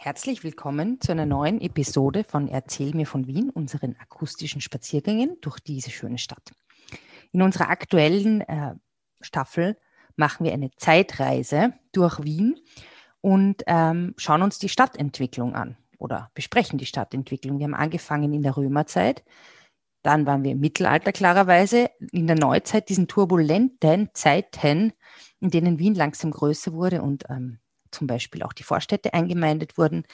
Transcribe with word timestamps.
Herzlich 0.00 0.44
willkommen 0.44 1.00
zu 1.00 1.10
einer 1.10 1.26
neuen 1.26 1.60
Episode 1.60 2.22
von 2.22 2.46
Erzähl 2.46 2.94
mir 2.94 3.04
von 3.04 3.26
Wien, 3.26 3.50
unseren 3.50 3.96
akustischen 3.98 4.60
Spaziergängen 4.60 5.38
durch 5.40 5.58
diese 5.58 5.90
schöne 5.90 6.18
Stadt. 6.18 6.52
In 7.32 7.42
unserer 7.42 7.68
aktuellen 7.68 8.42
äh, 8.42 8.76
Staffel 9.20 9.76
machen 10.14 10.46
wir 10.46 10.52
eine 10.52 10.70
Zeitreise 10.76 11.72
durch 11.90 12.22
Wien 12.22 12.60
und 13.22 13.64
ähm, 13.66 14.14
schauen 14.18 14.42
uns 14.42 14.60
die 14.60 14.68
Stadtentwicklung 14.68 15.56
an 15.56 15.76
oder 15.98 16.30
besprechen 16.32 16.78
die 16.78 16.86
Stadtentwicklung. 16.86 17.58
Wir 17.58 17.64
haben 17.64 17.74
angefangen 17.74 18.32
in 18.32 18.44
der 18.44 18.56
Römerzeit, 18.56 19.24
dann 20.02 20.26
waren 20.26 20.44
wir 20.44 20.52
im 20.52 20.60
Mittelalter 20.60 21.10
klarerweise, 21.10 21.90
in 22.12 22.28
der 22.28 22.38
Neuzeit, 22.38 22.88
diesen 22.88 23.08
turbulenten 23.08 24.10
Zeiten, 24.14 24.92
in 25.40 25.50
denen 25.50 25.80
Wien 25.80 25.96
langsam 25.96 26.30
größer 26.30 26.72
wurde 26.72 27.02
und 27.02 27.24
ähm, 27.28 27.58
zum 27.90 28.06
Beispiel 28.06 28.42
auch 28.42 28.52
die 28.52 28.62
Vorstädte 28.62 29.14
eingemeindet 29.14 29.78
wurden, 29.78 30.04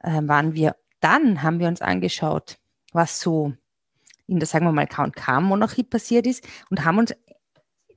äh, 0.00 0.20
waren 0.22 0.54
wir. 0.54 0.76
Dann 1.00 1.42
haben 1.42 1.60
wir 1.60 1.68
uns 1.68 1.80
angeschaut, 1.80 2.58
was 2.92 3.20
so 3.20 3.52
in 4.26 4.40
der, 4.40 4.46
sagen 4.46 4.66
wir 4.66 4.72
mal, 4.72 4.86
K&K-Monarchie 4.86 5.84
passiert 5.84 6.26
ist 6.26 6.46
und 6.70 6.84
haben 6.84 6.98
uns 6.98 7.14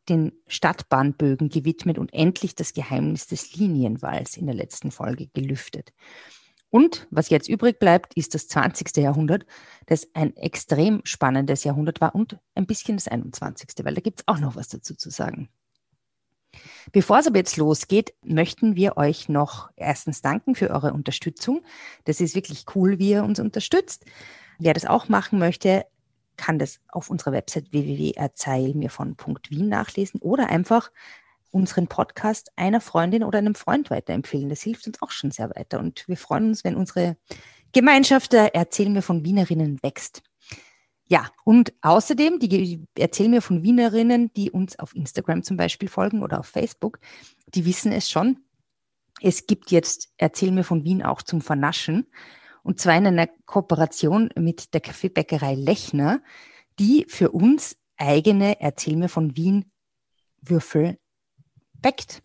den 0.09 0.31
Stadtbahnbögen 0.47 1.49
gewidmet 1.49 1.97
und 1.97 2.13
endlich 2.13 2.55
das 2.55 2.73
Geheimnis 2.73 3.27
des 3.27 3.55
Linienwalls 3.55 4.37
in 4.37 4.45
der 4.45 4.55
letzten 4.55 4.91
Folge 4.91 5.27
gelüftet. 5.27 5.93
Und 6.69 7.07
was 7.11 7.29
jetzt 7.29 7.49
übrig 7.49 7.79
bleibt, 7.79 8.13
ist 8.15 8.33
das 8.33 8.47
20. 8.47 8.95
Jahrhundert, 8.97 9.45
das 9.87 10.07
ein 10.13 10.35
extrem 10.37 11.01
spannendes 11.03 11.65
Jahrhundert 11.65 11.99
war 11.99 12.15
und 12.15 12.39
ein 12.55 12.65
bisschen 12.65 12.95
das 12.95 13.09
21. 13.09 13.69
weil 13.83 13.93
da 13.93 14.01
gibt 14.01 14.21
es 14.21 14.27
auch 14.27 14.39
noch 14.39 14.55
was 14.55 14.69
dazu 14.69 14.95
zu 14.95 15.09
sagen. 15.09 15.49
Bevor 16.91 17.19
es 17.19 17.27
aber 17.27 17.37
jetzt 17.37 17.57
losgeht, 17.57 18.13
möchten 18.23 18.75
wir 18.75 18.97
euch 18.97 19.29
noch 19.29 19.69
erstens 19.75 20.21
danken 20.21 20.55
für 20.55 20.69
eure 20.69 20.93
Unterstützung. 20.93 21.63
Das 22.05 22.19
ist 22.19 22.35
wirklich 22.35 22.65
cool, 22.75 22.99
wie 22.99 23.11
ihr 23.11 23.23
uns 23.23 23.39
unterstützt. 23.39 24.05
Wer 24.59 24.73
das 24.73 24.85
auch 24.85 25.07
machen 25.09 25.39
möchte, 25.39 25.85
kann 26.37 26.59
das 26.59 26.79
auf 26.89 27.09
unserer 27.09 27.31
Website 27.31 27.71
www.erzählmirvon.wien 27.71 29.69
nachlesen 29.69 30.19
oder 30.21 30.49
einfach 30.49 30.91
unseren 31.51 31.87
Podcast 31.87 32.51
einer 32.55 32.81
Freundin 32.81 33.23
oder 33.23 33.37
einem 33.37 33.55
Freund 33.55 33.89
weiterempfehlen. 33.89 34.49
Das 34.49 34.61
hilft 34.61 34.87
uns 34.87 35.01
auch 35.01 35.11
schon 35.11 35.31
sehr 35.31 35.49
weiter. 35.55 35.79
Und 35.79 36.07
wir 36.07 36.17
freuen 36.17 36.47
uns, 36.47 36.63
wenn 36.63 36.75
unsere 36.75 37.17
Gemeinschaft 37.73 38.33
der 38.33 38.55
Erzähl 38.55 38.89
mir 38.89 39.01
von 39.01 39.23
Wienerinnen 39.23 39.81
wächst. 39.83 40.23
Ja, 41.11 41.29
und 41.43 41.73
außerdem, 41.81 42.39
die 42.39 42.87
erzählen 42.97 43.31
mir 43.31 43.41
von 43.41 43.63
Wienerinnen, 43.63 44.31
die 44.31 44.49
uns 44.49 44.79
auf 44.79 44.95
Instagram 44.95 45.43
zum 45.43 45.57
Beispiel 45.57 45.89
folgen 45.89 46.23
oder 46.23 46.39
auf 46.39 46.45
Facebook, 46.45 46.99
die 47.47 47.65
wissen 47.65 47.91
es 47.91 48.09
schon. 48.09 48.45
Es 49.21 49.45
gibt 49.45 49.71
jetzt 49.71 50.13
Erzähl 50.15 50.53
mir 50.53 50.63
von 50.63 50.85
Wien 50.85 51.03
auch 51.03 51.21
zum 51.21 51.41
Vernaschen. 51.41 52.07
Und 52.63 52.79
zwar 52.79 52.95
in 52.95 53.07
einer 53.07 53.27
Kooperation 53.45 54.29
mit 54.37 54.73
der 54.73 54.79
Kaffeebäckerei 54.79 55.55
Lechner, 55.55 56.21
die 56.79 57.05
für 57.09 57.31
uns 57.31 57.75
eigene 57.97 58.61
Erzähl 58.61 58.95
mir 58.95 59.09
von 59.09 59.35
Wien 59.35 59.69
Würfel 60.39 60.97
backt. 61.73 62.23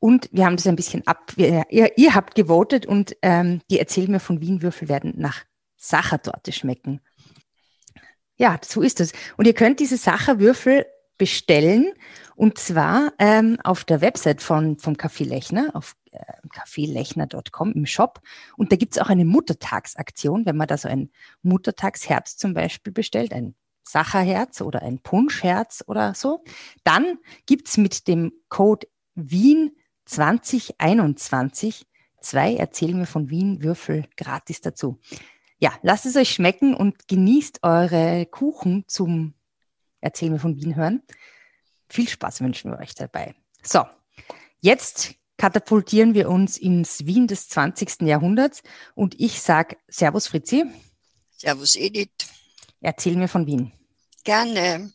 Und 0.00 0.28
wir 0.32 0.46
haben 0.46 0.56
das 0.56 0.66
ein 0.66 0.74
bisschen 0.74 1.06
ab, 1.06 1.32
ihr, 1.36 1.64
ihr 1.70 2.14
habt 2.16 2.34
gewotet 2.34 2.86
und 2.86 3.16
ähm, 3.22 3.60
die 3.70 3.78
Erzähl 3.78 4.08
mir 4.08 4.18
von 4.18 4.40
Wien 4.40 4.62
Würfel 4.62 4.88
werden 4.88 5.14
nach 5.16 5.44
Sachertorte 5.76 6.50
schmecken. 6.50 7.00
Ja, 8.36 8.58
so 8.64 8.82
ist 8.82 9.00
es. 9.00 9.12
Und 9.36 9.46
ihr 9.46 9.54
könnt 9.54 9.80
diese 9.80 9.96
Sacherwürfel 9.96 10.86
bestellen 11.18 11.92
und 12.34 12.58
zwar 12.58 13.14
ähm, 13.18 13.58
auf 13.64 13.84
der 13.84 14.02
Website 14.02 14.42
von, 14.42 14.78
vom 14.78 14.94
Café 14.94 15.26
Lechner, 15.26 15.70
auf 15.72 15.96
äh, 16.10 16.18
cafélechner.com 16.54 17.72
im 17.72 17.86
Shop. 17.86 18.20
Und 18.58 18.72
da 18.72 18.76
gibt's 18.76 18.98
auch 18.98 19.08
eine 19.08 19.24
Muttertagsaktion, 19.24 20.44
wenn 20.44 20.56
man 20.56 20.68
da 20.68 20.76
so 20.76 20.88
ein 20.88 21.10
Muttertagsherz 21.42 22.36
zum 22.36 22.52
Beispiel 22.52 22.92
bestellt, 22.92 23.32
ein 23.32 23.54
Sacherherz 23.82 24.60
oder 24.60 24.82
ein 24.82 24.98
Punschherz 24.98 25.82
oder 25.86 26.14
so, 26.14 26.44
dann 26.84 27.18
gibt's 27.46 27.78
mit 27.78 28.06
dem 28.08 28.32
Code 28.48 28.86
Wien 29.14 29.76
2021 30.04 31.86
zwei 32.20 32.56
Erzähl 32.56 32.92
mir 32.94 33.06
von 33.06 33.30
Wien 33.30 33.62
Würfel 33.62 34.04
gratis 34.16 34.60
dazu. 34.60 34.98
Ja, 35.58 35.72
lasst 35.82 36.06
es 36.06 36.16
euch 36.16 36.30
schmecken 36.30 36.74
und 36.74 37.08
genießt 37.08 37.60
eure 37.62 38.26
Kuchen 38.26 38.84
zum 38.86 39.34
Erzähl 40.00 40.30
mir 40.30 40.38
von 40.38 40.56
Wien 40.56 40.76
hören. 40.76 41.02
Viel 41.88 42.08
Spaß 42.08 42.40
wünschen 42.40 42.70
wir 42.70 42.78
euch 42.78 42.94
dabei. 42.94 43.34
So, 43.62 43.84
jetzt 44.60 45.14
katapultieren 45.36 46.14
wir 46.14 46.28
uns 46.28 46.58
ins 46.58 47.06
Wien 47.06 47.26
des 47.26 47.48
20. 47.48 48.02
Jahrhunderts 48.02 48.62
und 48.94 49.18
ich 49.18 49.40
sage 49.40 49.76
Servus 49.88 50.28
Fritzi. 50.28 50.64
Servus 51.36 51.76
Edith. 51.76 52.10
Erzähl 52.80 53.16
mir 53.16 53.28
von 53.28 53.46
Wien. 53.46 53.72
Gerne. 54.24 54.92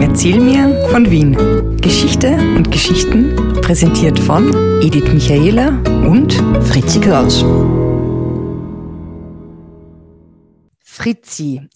Erzähl 0.00 0.40
mir 0.40 0.88
von 0.90 1.10
Wien. 1.10 1.76
Geschichte 1.80 2.32
und 2.34 2.70
Geschichten 2.70 3.60
präsentiert 3.60 4.18
von 4.18 4.52
Edith 4.82 5.12
Michaela 5.12 5.68
und 6.06 6.32
Fritzi 6.66 7.00
Kraus. 7.00 7.44
Fritzi, 10.96 11.68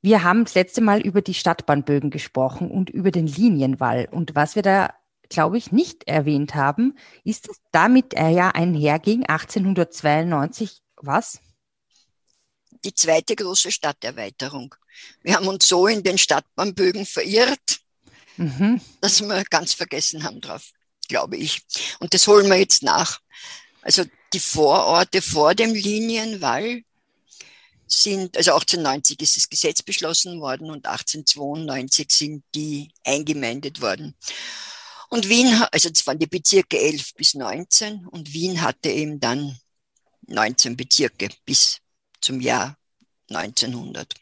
wir 0.00 0.24
haben 0.24 0.44
das 0.44 0.54
letzte 0.54 0.80
Mal 0.80 1.02
über 1.02 1.20
die 1.20 1.34
Stadtbahnbögen 1.34 2.08
gesprochen 2.08 2.70
und 2.70 2.88
über 2.88 3.10
den 3.10 3.26
Linienwall. 3.26 4.08
Und 4.10 4.34
was 4.34 4.56
wir 4.56 4.62
da, 4.62 4.94
glaube 5.28 5.58
ich, 5.58 5.72
nicht 5.72 6.08
erwähnt 6.08 6.54
haben, 6.54 6.96
ist, 7.22 7.50
dass 7.50 7.60
damit 7.70 8.14
er 8.14 8.30
ja 8.30 8.48
einherging 8.48 9.26
1892, 9.26 10.80
was? 10.96 11.40
Die 12.82 12.94
zweite 12.94 13.36
große 13.36 13.70
Stadterweiterung. 13.70 14.74
Wir 15.22 15.36
haben 15.36 15.48
uns 15.48 15.68
so 15.68 15.86
in 15.86 16.02
den 16.02 16.16
Stadtbahnbögen 16.16 17.04
verirrt, 17.04 17.80
mhm. 18.38 18.80
dass 19.02 19.20
wir 19.20 19.44
ganz 19.50 19.74
vergessen 19.74 20.24
haben 20.24 20.40
drauf, 20.40 20.70
glaube 21.08 21.36
ich. 21.36 21.60
Und 22.00 22.14
das 22.14 22.26
holen 22.26 22.48
wir 22.48 22.56
jetzt 22.56 22.82
nach. 22.82 23.20
Also 23.82 24.04
die 24.32 24.40
Vororte 24.40 25.20
vor 25.20 25.54
dem 25.54 25.74
Linienwall 25.74 26.84
sind, 27.92 28.36
also 28.36 28.52
1890 28.52 29.20
ist 29.20 29.36
das 29.36 29.48
Gesetz 29.48 29.82
beschlossen 29.82 30.40
worden 30.40 30.70
und 30.70 30.86
1892 30.86 32.10
sind 32.10 32.44
die 32.54 32.90
eingemeindet 33.04 33.80
worden. 33.80 34.14
Und 35.08 35.28
Wien, 35.28 35.62
also 35.70 35.90
das 35.90 36.06
waren 36.06 36.18
die 36.18 36.26
Bezirke 36.26 36.78
11 36.78 37.14
bis 37.14 37.34
19 37.34 38.06
und 38.06 38.32
Wien 38.32 38.62
hatte 38.62 38.88
eben 38.88 39.20
dann 39.20 39.58
19 40.26 40.76
Bezirke 40.76 41.28
bis 41.44 41.78
zum 42.20 42.40
Jahr 42.40 42.78
1900. 43.28 44.14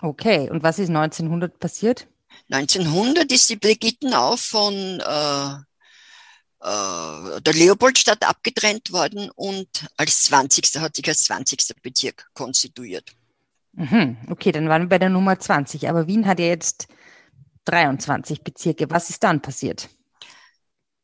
Okay, 0.00 0.48
und 0.50 0.62
was 0.62 0.78
ist 0.78 0.88
1900 0.88 1.58
passiert? 1.58 2.06
1900 2.50 3.30
ist 3.32 3.48
die 3.50 3.56
Brigittenau 3.56 4.36
von 4.36 4.74
äh, 5.00 5.50
äh, 5.50 5.56
der 6.64 7.52
Leopoldstadt 7.54 8.22
abgetrennt 8.22 8.92
worden 8.92 9.30
und 9.34 9.68
als 9.96 10.24
20. 10.24 10.76
hat 10.76 10.94
sich 10.94 11.08
als 11.08 11.24
20. 11.24 11.82
Bezirk 11.82 12.30
konstituiert. 12.34 13.12
Mhm, 13.72 14.16
okay, 14.28 14.52
dann 14.52 14.68
waren 14.68 14.82
wir 14.82 14.88
bei 14.88 14.98
der 14.98 15.08
Nummer 15.08 15.38
20. 15.38 15.88
Aber 15.88 16.06
Wien 16.06 16.26
hat 16.26 16.38
ja 16.38 16.46
jetzt 16.46 16.86
23 17.64 18.42
Bezirke. 18.42 18.88
Was 18.90 19.10
ist 19.10 19.24
dann 19.24 19.42
passiert? 19.42 19.88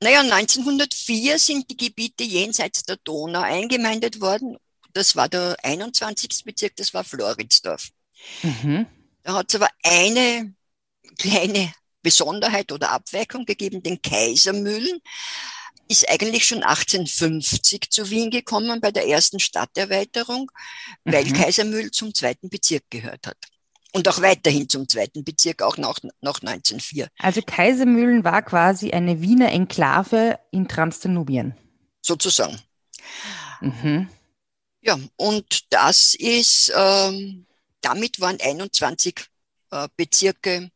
Naja, 0.00 0.20
1904 0.20 1.38
sind 1.38 1.70
die 1.70 1.76
Gebiete 1.76 2.22
jenseits 2.22 2.84
der 2.84 2.98
Donau 3.02 3.40
eingemeindet 3.40 4.20
worden. 4.20 4.58
Das 4.92 5.16
war 5.16 5.28
der 5.28 5.56
21. 5.62 6.44
Bezirk, 6.44 6.76
das 6.76 6.94
war 6.94 7.02
Floridsdorf. 7.02 7.88
Mhm. 8.42 8.86
Da 9.24 9.34
hat 9.34 9.48
es 9.48 9.56
aber 9.56 9.68
eine 9.82 10.54
kleine 11.18 11.72
Besonderheit 12.02 12.72
oder 12.72 12.90
Abweichung 12.90 13.44
gegeben, 13.44 13.82
den 13.82 14.00
Kaisermühlen 14.00 15.00
ist 15.88 16.08
eigentlich 16.08 16.46
schon 16.46 16.62
1850 16.62 17.90
zu 17.90 18.10
Wien 18.10 18.30
gekommen 18.30 18.80
bei 18.80 18.92
der 18.92 19.08
ersten 19.08 19.40
Stadterweiterung, 19.40 20.50
mhm. 21.04 21.12
weil 21.12 21.32
Kaisermühl 21.32 21.90
zum 21.90 22.14
zweiten 22.14 22.50
Bezirk 22.50 22.84
gehört 22.90 23.26
hat. 23.26 23.38
Und 23.92 24.06
auch 24.06 24.20
weiterhin 24.20 24.68
zum 24.68 24.86
zweiten 24.86 25.24
Bezirk, 25.24 25.62
auch 25.62 25.78
nach, 25.78 25.98
nach 26.20 26.42
1904. 26.42 27.08
Also 27.18 27.40
Kaisermühlen 27.40 28.22
war 28.22 28.42
quasi 28.42 28.90
eine 28.90 29.22
Wiener 29.22 29.50
Enklave 29.50 30.38
in 30.52 30.68
Transdanubien. 30.68 31.54
Sozusagen. 32.02 32.60
Mhm. 33.62 34.08
Ja, 34.82 34.98
und 35.16 35.72
das 35.72 36.14
ist, 36.14 36.70
ähm, 36.76 37.46
damit 37.80 38.20
waren 38.20 38.38
21 38.40 39.26
äh, 39.70 39.88
Bezirke 39.96 40.70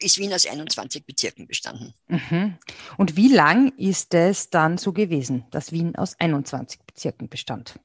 ist 0.00 0.18
Wien 0.18 0.32
aus 0.32 0.46
21 0.46 1.04
Bezirken 1.04 1.46
bestanden. 1.46 1.94
Mhm. 2.08 2.58
Und 2.96 3.16
wie 3.16 3.28
lang 3.28 3.76
ist 3.76 4.14
es 4.14 4.50
dann 4.50 4.78
so 4.78 4.92
gewesen, 4.92 5.44
dass 5.50 5.72
Wien 5.72 5.96
aus 5.96 6.18
21 6.18 6.80
Bezirken 6.86 7.28
bestand? 7.28 7.78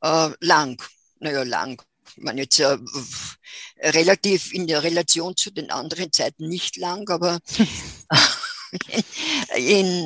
Äh, 0.00 0.30
lang, 0.40 0.80
naja, 1.18 1.42
lang. 1.42 1.82
Ich 2.16 2.22
meine 2.22 2.42
jetzt 2.42 2.60
äh, 2.60 2.76
relativ 3.80 4.52
in 4.52 4.66
der 4.66 4.82
Relation 4.82 5.34
zu 5.36 5.50
den 5.50 5.70
anderen 5.70 6.12
Zeiten 6.12 6.48
nicht 6.48 6.76
lang, 6.76 7.08
aber 7.08 7.40
in, 9.56 9.56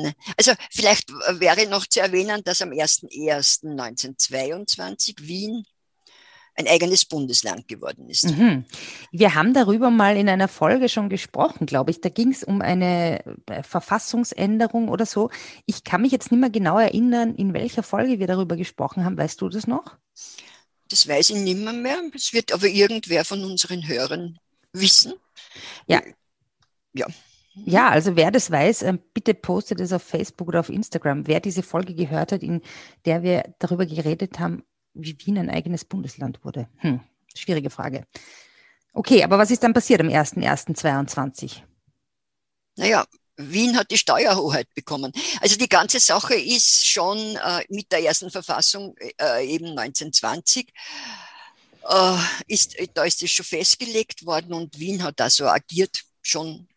in, 0.05 0.13
also 0.37 0.53
vielleicht 0.71 1.11
wäre 1.11 1.67
noch 1.67 1.85
zu 1.85 1.99
erwähnen, 1.99 2.41
dass 2.43 2.61
am 2.61 2.69
01.01.1922 2.69 5.15
Wien 5.21 5.65
ein 6.57 6.67
eigenes 6.67 7.05
Bundesland 7.05 7.67
geworden 7.67 8.09
ist. 8.09 8.25
Mhm. 8.25 8.65
Wir 9.11 9.35
haben 9.35 9.53
darüber 9.53 9.91
mal 9.91 10.17
in 10.17 10.27
einer 10.27 10.47
Folge 10.47 10.89
schon 10.89 11.07
gesprochen, 11.07 11.67
glaube 11.67 11.91
ich. 11.91 12.01
Da 12.01 12.09
ging 12.09 12.31
es 12.31 12.43
um 12.43 12.61
eine 12.61 13.23
äh, 13.45 13.63
Verfassungsänderung 13.63 14.89
oder 14.89 15.05
so. 15.05 15.29
Ich 15.67 15.83
kann 15.83 16.01
mich 16.01 16.11
jetzt 16.11 16.31
nicht 16.31 16.41
mehr 16.41 16.49
genau 16.49 16.79
erinnern, 16.79 17.35
in 17.35 17.53
welcher 17.53 17.83
Folge 17.83 18.19
wir 18.19 18.27
darüber 18.27 18.55
gesprochen 18.55 19.05
haben. 19.05 19.17
Weißt 19.17 19.39
du 19.39 19.49
das 19.49 19.67
noch? 19.67 19.97
Das 20.89 21.07
weiß 21.07 21.29
ich 21.29 21.35
nicht 21.37 21.59
mehr, 21.59 21.73
mehr. 21.73 22.01
Es 22.15 22.33
wird 22.33 22.51
aber 22.51 22.67
irgendwer 22.67 23.23
von 23.23 23.43
unseren 23.43 23.87
Hörern 23.87 24.39
wissen. 24.73 25.13
Ja. 25.85 26.01
Ja. 26.93 27.05
Ja, 27.65 27.89
also 27.89 28.15
wer 28.15 28.29
das 28.29 28.51
weiß, 28.51 28.83
ähm, 28.83 28.99
bitte 29.13 29.33
postet 29.33 29.79
es 29.79 29.91
auf 29.91 30.03
Facebook 30.03 30.47
oder 30.47 30.59
auf 30.59 30.69
Instagram. 30.69 31.27
Wer 31.27 31.39
diese 31.39 31.63
Folge 31.63 31.95
gehört 31.95 32.31
hat, 32.31 32.43
in 32.43 32.61
der 33.05 33.23
wir 33.23 33.55
darüber 33.59 33.85
geredet 33.85 34.39
haben, 34.39 34.63
wie 34.97 35.17
Wien 35.25 35.37
ein 35.37 35.49
eigenes 35.49 35.85
Bundesland 35.85 36.43
wurde. 36.43 36.67
Hm, 36.77 36.99
schwierige 37.35 37.69
Frage. 37.69 38.05
Okay, 38.93 39.23
aber 39.23 39.37
was 39.37 39.51
ist 39.51 39.63
dann 39.63 39.73
passiert 39.73 40.01
am 40.01 40.07
01.01.22? 40.07 41.61
Naja, 42.77 43.05
Wien 43.37 43.77
hat 43.77 43.91
die 43.91 43.97
Steuerhoheit 43.97 44.73
bekommen. 44.73 45.11
Also 45.41 45.57
die 45.57 45.69
ganze 45.69 45.99
Sache 45.99 46.35
ist 46.35 46.87
schon 46.87 47.17
äh, 47.17 47.63
mit 47.69 47.91
der 47.91 48.03
ersten 48.03 48.31
Verfassung 48.31 48.95
äh, 48.97 49.45
eben 49.45 49.77
1920 49.77 50.73
äh, 51.87 52.17
ist, 52.47 52.75
da 52.93 53.03
ist 53.03 53.21
es 53.21 53.31
schon 53.31 53.45
festgelegt 53.45 54.25
worden 54.25 54.53
und 54.53 54.79
Wien 54.79 55.03
hat 55.03 55.19
da 55.19 55.29
so 55.29 55.47
agiert, 55.47 56.01
schon 56.21 56.67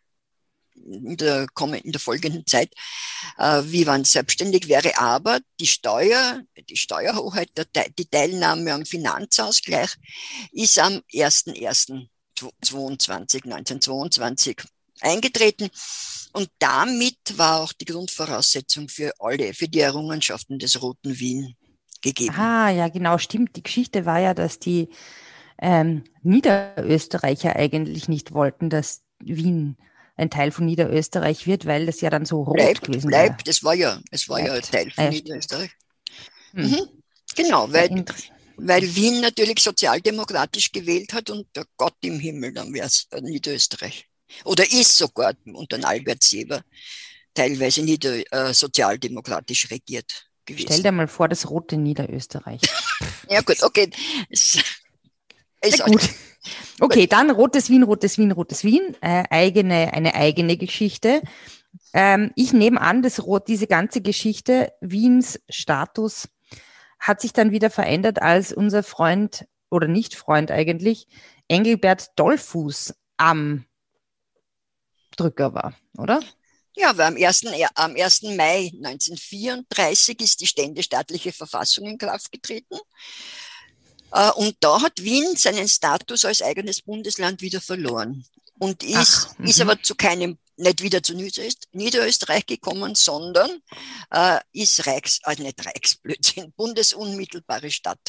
in 0.85 1.17
der, 1.17 1.47
in 1.83 1.91
der 1.91 2.01
folgenden 2.01 2.45
Zeit, 2.45 2.73
äh, 3.37 3.61
wie 3.65 3.85
man 3.85 4.03
selbstständig 4.03 4.67
wäre. 4.67 4.97
Aber 4.97 5.39
die 5.59 5.67
Steuer, 5.67 6.41
die 6.69 6.77
Steuerhoheit, 6.77 7.49
der, 7.55 7.65
die 7.89 8.05
Teilnahme 8.05 8.73
am 8.73 8.85
Finanzausgleich 8.85 9.95
ist 10.51 10.79
am 10.79 11.01
1.1.22, 11.13 13.43
1922 13.43 14.57
eingetreten. 15.01 15.69
Und 16.33 16.49
damit 16.59 17.17
war 17.35 17.61
auch 17.61 17.73
die 17.73 17.85
Grundvoraussetzung 17.85 18.87
für 18.87 19.11
alle, 19.19 19.53
für 19.53 19.67
die 19.67 19.81
Errungenschaften 19.81 20.59
des 20.59 20.81
Roten 20.81 21.19
Wien 21.19 21.55
gegeben. 22.01 22.35
Ah, 22.35 22.69
ja, 22.69 22.87
genau, 22.87 23.17
stimmt. 23.17 23.55
Die 23.55 23.63
Geschichte 23.63 24.05
war 24.05 24.19
ja, 24.19 24.33
dass 24.33 24.59
die 24.59 24.89
ähm, 25.59 26.03
Niederösterreicher 26.23 27.55
eigentlich 27.55 28.07
nicht 28.07 28.33
wollten, 28.33 28.69
dass 28.69 29.03
Wien 29.19 29.77
ein 30.15 30.29
Teil 30.29 30.51
von 30.51 30.65
Niederösterreich 30.65 31.47
wird, 31.47 31.65
weil 31.65 31.85
das 31.85 32.01
ja 32.01 32.09
dann 32.09 32.25
so 32.25 32.43
rot 32.43 32.55
bleibt, 32.55 32.83
gewesen 32.83 33.07
bleibt. 33.07 33.45
wäre. 33.45 33.49
Es 33.49 33.63
war 33.63 33.73
ja, 33.73 33.99
es 34.11 34.29
war 34.29 34.41
bleibt. 34.41 34.65
ja 34.65 34.71
Teil 34.71 34.91
von 34.91 35.03
ja, 35.05 35.09
Niederösterreich. 35.09 35.71
Hm. 36.53 36.69
Mhm. 36.69 36.87
Genau, 37.35 37.71
weil, 37.71 38.05
weil 38.57 38.95
Wien 38.95 39.21
natürlich 39.21 39.59
sozialdemokratisch 39.59 40.71
gewählt 40.71 41.13
hat 41.13 41.29
und 41.29 41.47
der 41.55 41.65
Gott 41.77 41.95
im 42.01 42.19
Himmel, 42.19 42.53
dann 42.53 42.73
wäre 42.73 42.87
es 42.87 43.07
Niederösterreich. 43.21 44.05
Oder 44.43 44.63
ist 44.63 44.97
sogar 44.97 45.33
unter 45.45 45.85
Albert 45.87 46.23
Seber 46.23 46.63
teilweise 47.33 47.81
nieder, 47.81 48.21
äh, 48.31 48.53
sozialdemokratisch 48.53 49.69
regiert 49.71 50.27
gewesen. 50.45 50.67
Stell 50.67 50.83
dir 50.83 50.91
mal 50.91 51.07
vor, 51.07 51.27
das 51.27 51.49
rote 51.49 51.77
Niederösterreich. 51.77 52.61
ja 53.29 53.41
gut, 53.41 53.61
okay. 53.63 53.89
Es, 55.63 55.75
ist 55.75 55.85
gut. 55.85 56.09
Okay, 56.79 57.07
dann 57.07 57.29
Rotes 57.29 57.69
Wien, 57.69 57.83
Rotes 57.83 58.17
Wien, 58.17 58.31
Rotes 58.31 58.63
Wien, 58.63 58.95
äh, 59.01 59.23
eigene, 59.29 59.93
eine 59.93 60.15
eigene 60.15 60.57
Geschichte. 60.57 61.21
Ähm, 61.93 62.31
ich 62.35 62.53
nehme 62.53 62.81
an, 62.81 63.01
dass 63.01 63.21
diese 63.47 63.67
ganze 63.67 64.01
Geschichte, 64.01 64.73
Wiens 64.81 65.39
Status, 65.49 66.27
hat 66.99 67.21
sich 67.21 67.33
dann 67.33 67.51
wieder 67.51 67.69
verändert, 67.69 68.21
als 68.21 68.53
unser 68.53 68.83
Freund 68.83 69.45
oder 69.69 69.87
Nicht-Freund 69.87 70.51
eigentlich, 70.51 71.07
Engelbert 71.47 72.11
Dollfuß 72.15 72.93
am 73.17 73.65
Drücker 75.17 75.53
war, 75.53 75.73
oder? 75.97 76.21
Ja, 76.75 76.97
weil 76.97 77.07
am 77.07 77.15
1. 77.17 77.45
am 77.75 77.95
1. 77.95 78.23
Mai 78.37 78.71
1934 78.73 80.21
ist 80.21 80.41
die 80.41 80.47
ständestaatliche 80.47 81.33
Verfassung 81.33 81.85
in 81.85 81.97
Kraft 81.97 82.31
getreten. 82.31 82.77
Äh, 84.11 84.31
und 84.31 84.55
da 84.59 84.81
hat 84.81 85.01
Wien 85.01 85.35
seinen 85.35 85.67
Status 85.67 86.25
als 86.25 86.41
eigenes 86.41 86.81
Bundesland 86.81 87.41
wieder 87.41 87.61
verloren 87.61 88.25
und 88.59 88.83
ist, 88.83 89.29
Ach, 89.31 89.39
ist 89.39 89.57
mhm. 89.57 89.69
aber 89.69 89.81
zu 89.81 89.95
keinem, 89.95 90.37
nicht 90.57 90.83
wieder 90.83 91.01
zu 91.01 91.15
Niederösterreich 91.15 92.45
gekommen, 92.45 92.93
sondern 92.93 93.49
äh, 94.11 94.39
ist 94.53 94.85
Reichs, 94.85 95.19
also 95.23 95.41
nicht 95.41 95.65
Reichsblödsinn, 95.65 96.51
bundesunmittelbare 96.57 97.71
Stadt 97.71 97.99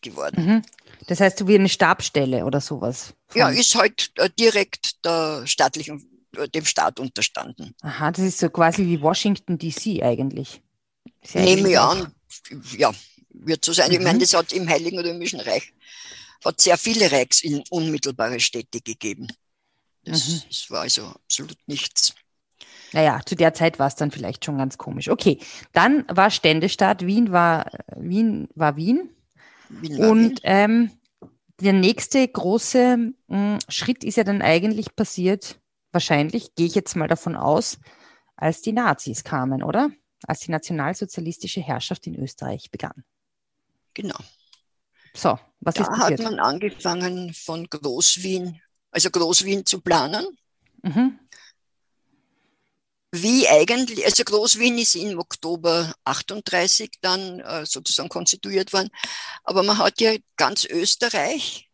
geworden. 0.00 0.44
Mhm. 0.44 0.62
Das 1.06 1.20
heißt, 1.20 1.38
so 1.38 1.46
wie 1.46 1.54
eine 1.54 1.68
Stabstelle 1.68 2.44
oder 2.44 2.60
sowas? 2.60 3.14
Ja, 3.34 3.48
ist 3.48 3.74
halt 3.76 4.10
äh, 4.16 4.28
direkt 4.38 5.04
der 5.04 5.46
staatlichen, 5.46 6.04
äh, 6.36 6.48
dem 6.48 6.64
Staat 6.64 6.98
unterstanden. 6.98 7.74
Aha, 7.82 8.10
das 8.10 8.24
ist 8.24 8.38
so 8.38 8.50
quasi 8.50 8.84
wie 8.86 9.00
Washington 9.00 9.58
DC 9.58 10.02
eigentlich. 10.02 10.60
Nehme 11.34 11.70
ich 11.70 11.78
an, 11.78 12.12
ja, 12.76 12.92
wird 13.46 13.64
so 13.64 13.72
sein. 13.72 13.88
Mhm. 13.88 13.94
Ich 13.94 14.00
meine, 14.00 14.14
mhm. 14.14 14.20
das 14.20 14.34
hat 14.34 14.52
im 14.52 14.68
Heiligen 14.68 14.98
Römischen 14.98 15.40
Reich 15.40 15.72
hat 16.44 16.60
sehr 16.60 16.76
viele 16.76 17.10
Reichs 17.10 17.42
in 17.42 17.62
unmittelbare 17.70 18.40
Städte 18.40 18.80
gegeben. 18.80 19.28
Das, 20.04 20.28
mhm. 20.28 20.42
das 20.48 20.70
war 20.70 20.80
also 20.80 21.06
absolut 21.06 21.56
nichts. 21.66 22.14
Naja, 22.92 23.20
zu 23.24 23.36
der 23.36 23.54
Zeit 23.54 23.78
war 23.78 23.86
es 23.86 23.94
dann 23.94 24.10
vielleicht 24.10 24.44
schon 24.44 24.58
ganz 24.58 24.76
komisch. 24.76 25.08
Okay, 25.08 25.38
dann 25.72 26.04
war 26.08 26.30
Ständestaat, 26.30 27.06
Wien 27.06 27.32
war 27.32 27.70
Wien. 27.96 28.48
War 28.54 28.76
Wien. 28.76 29.08
Wien 29.68 29.98
war 29.98 30.10
Und 30.10 30.30
Wien. 30.30 30.38
Ähm, 30.42 30.90
der 31.60 31.72
nächste 31.72 32.26
große 32.26 32.96
mh, 32.96 33.14
hm, 33.28 33.58
Schritt 33.68 34.04
ist 34.04 34.16
ja 34.16 34.24
dann 34.24 34.42
eigentlich 34.42 34.94
passiert, 34.96 35.60
wahrscheinlich, 35.92 36.54
gehe 36.54 36.66
ich 36.66 36.74
jetzt 36.74 36.96
mal 36.96 37.08
davon 37.08 37.36
aus, 37.36 37.78
als 38.36 38.62
die 38.62 38.72
Nazis 38.72 39.24
kamen, 39.24 39.62
oder? 39.62 39.90
Als 40.26 40.40
die 40.40 40.50
nationalsozialistische 40.50 41.60
Herrschaft 41.60 42.06
in 42.06 42.16
Österreich 42.16 42.70
begann. 42.70 43.04
Genau. 43.94 44.18
So, 45.14 45.38
was 45.60 45.74
da 45.74 45.82
ist 45.82 45.88
passiert? 45.88 46.20
hat 46.20 46.30
man 46.30 46.40
angefangen 46.40 47.34
von 47.34 47.66
Groß-Wien, 47.68 48.60
also 48.90 49.10
Groß-Wien 49.10 49.66
zu 49.66 49.80
planen. 49.80 50.26
Mhm. 50.82 51.18
Wie 53.14 53.46
eigentlich, 53.46 54.04
also 54.06 54.24
Groß-Wien 54.24 54.78
ist 54.78 54.94
im 54.94 55.18
Oktober 55.18 55.92
38 56.04 56.92
dann 57.02 57.40
äh, 57.40 57.66
sozusagen 57.66 58.08
konstituiert 58.08 58.72
worden, 58.72 58.88
aber 59.44 59.62
man 59.62 59.76
hat 59.76 60.00
ja 60.00 60.14
ganz 60.36 60.64
Österreich, 60.64 61.68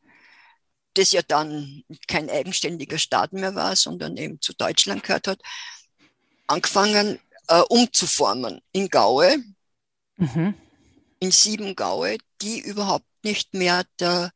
das 0.94 1.12
ja 1.12 1.22
dann 1.22 1.84
kein 2.08 2.28
eigenständiger 2.28 2.98
Staat 2.98 3.32
mehr 3.32 3.54
war, 3.54 3.76
sondern 3.76 4.16
eben 4.16 4.40
zu 4.40 4.52
Deutschland 4.52 5.04
gehört 5.04 5.28
hat, 5.28 5.40
angefangen 6.48 7.20
äh, 7.46 7.60
umzuformen 7.60 8.60
in 8.72 8.88
Gaue. 8.88 9.36
Mhm 10.16 10.54
in 11.20 11.30
Siebengaue, 11.30 12.18
die 12.42 12.60
überhaupt 12.60 13.06
nicht 13.22 13.54
mehr 13.54 13.84
der 13.98 14.32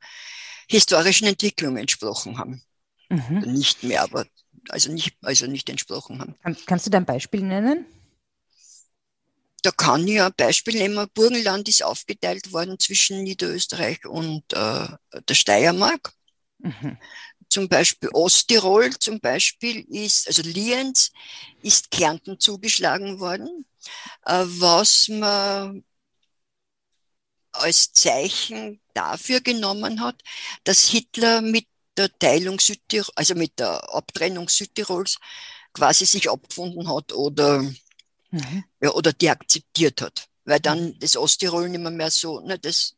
historischen 0.68 1.26
Entwicklung 1.26 1.76
entsprochen 1.76 2.38
haben. 2.38 2.62
Mhm. 3.08 3.40
Nicht 3.46 3.82
mehr, 3.82 4.02
aber 4.02 4.26
also 4.68 4.92
nicht, 4.92 5.16
also 5.22 5.46
nicht 5.46 5.68
entsprochen 5.68 6.20
haben. 6.20 6.36
Kann, 6.42 6.56
kannst 6.66 6.86
du 6.86 6.90
da 6.90 6.98
ein 6.98 7.04
Beispiel 7.04 7.42
nennen? 7.42 7.86
Da 9.62 9.70
kann 9.70 10.06
ich 10.08 10.20
ein 10.20 10.32
Beispiel 10.36 10.74
nehmen. 10.74 11.06
Burgenland 11.14 11.68
ist 11.68 11.84
aufgeteilt 11.84 12.52
worden 12.52 12.78
zwischen 12.80 13.22
Niederösterreich 13.22 14.04
und 14.06 14.42
äh, 14.52 14.88
der 15.28 15.34
Steiermark. 15.34 16.12
Mhm. 16.58 16.98
Zum 17.48 17.68
Beispiel 17.68 18.08
Osttirol 18.12 18.90
zum 18.98 19.20
Beispiel 19.20 19.84
ist, 19.88 20.26
also 20.26 20.42
Lienz 20.42 21.12
ist 21.62 21.90
Kärnten 21.90 22.40
zugeschlagen 22.40 23.20
worden, 23.20 23.66
äh, 24.24 24.42
was 24.46 25.08
man 25.08 25.84
als 27.52 27.92
Zeichen 27.92 28.80
dafür 28.94 29.40
genommen 29.40 30.00
hat, 30.00 30.22
dass 30.64 30.88
Hitler 30.88 31.40
mit 31.40 31.66
der 31.96 32.10
Teilung 32.18 32.58
Südtirol, 32.58 33.12
also 33.16 33.34
mit 33.34 33.58
der 33.58 33.92
Abtrennung 33.94 34.48
Südtirols 34.48 35.18
quasi 35.72 36.06
sich 36.06 36.30
abgefunden 36.30 36.88
hat 36.88 37.12
oder, 37.12 37.62
mhm. 38.30 38.64
ja, 38.80 38.90
oder 38.92 39.12
die 39.12 39.30
akzeptiert 39.30 40.00
hat. 40.00 40.28
Weil 40.44 40.60
dann 40.60 40.98
das 40.98 41.16
Osttirol 41.16 41.68
nicht 41.68 41.80
mehr, 41.80 41.90
mehr 41.90 42.10
so, 42.10 42.40
ne, 42.40 42.58
das 42.58 42.94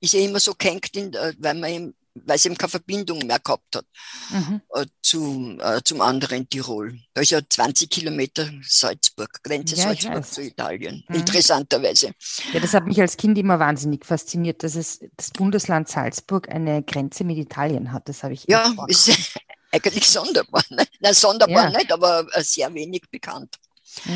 ist 0.00 0.14
ja 0.14 0.20
immer 0.20 0.40
so 0.40 0.54
gehängt, 0.54 0.96
in, 0.96 1.12
weil 1.12 1.54
man 1.54 1.70
eben 1.70 1.94
weil 2.24 2.36
es 2.36 2.44
eben 2.44 2.56
keine 2.56 2.70
Verbindung 2.70 3.18
mehr 3.20 3.38
gehabt 3.38 3.76
hat 3.76 3.86
mhm. 4.30 4.60
äh, 4.74 4.86
zum, 5.02 5.60
äh, 5.60 5.82
zum 5.82 6.00
anderen 6.00 6.48
Tirol. 6.48 6.98
Da 7.14 7.20
ist 7.20 7.30
ja 7.30 7.40
20 7.46 7.90
Kilometer 7.90 8.48
Salzburg, 8.62 9.42
Grenze 9.42 9.76
ja, 9.76 9.84
Salzburg 9.84 10.26
zu 10.26 10.42
Italien, 10.42 11.04
mhm. 11.08 11.16
interessanterweise. 11.16 12.12
Ja, 12.52 12.60
das 12.60 12.74
hat 12.74 12.86
mich 12.86 13.00
als 13.00 13.16
Kind 13.16 13.38
immer 13.38 13.58
wahnsinnig 13.58 14.04
fasziniert, 14.04 14.62
dass 14.62 14.74
es 14.74 15.00
das 15.16 15.30
Bundesland 15.30 15.88
Salzburg 15.88 16.48
eine 16.48 16.82
Grenze 16.82 17.24
mit 17.24 17.38
Italien 17.38 17.92
hat. 17.92 18.08
Das 18.08 18.22
habe 18.22 18.34
ich 18.34 18.44
Ja, 18.48 18.74
ist, 18.88 19.10
Eigentlich 19.70 20.08
sonderbar, 20.08 20.64
ne? 20.70 20.84
Nein, 21.00 21.14
sonderbar 21.14 21.70
ja. 21.70 21.78
nicht, 21.78 21.92
aber 21.92 22.26
äh, 22.32 22.42
sehr 22.42 22.72
wenig 22.72 23.02
bekannt. 23.10 23.56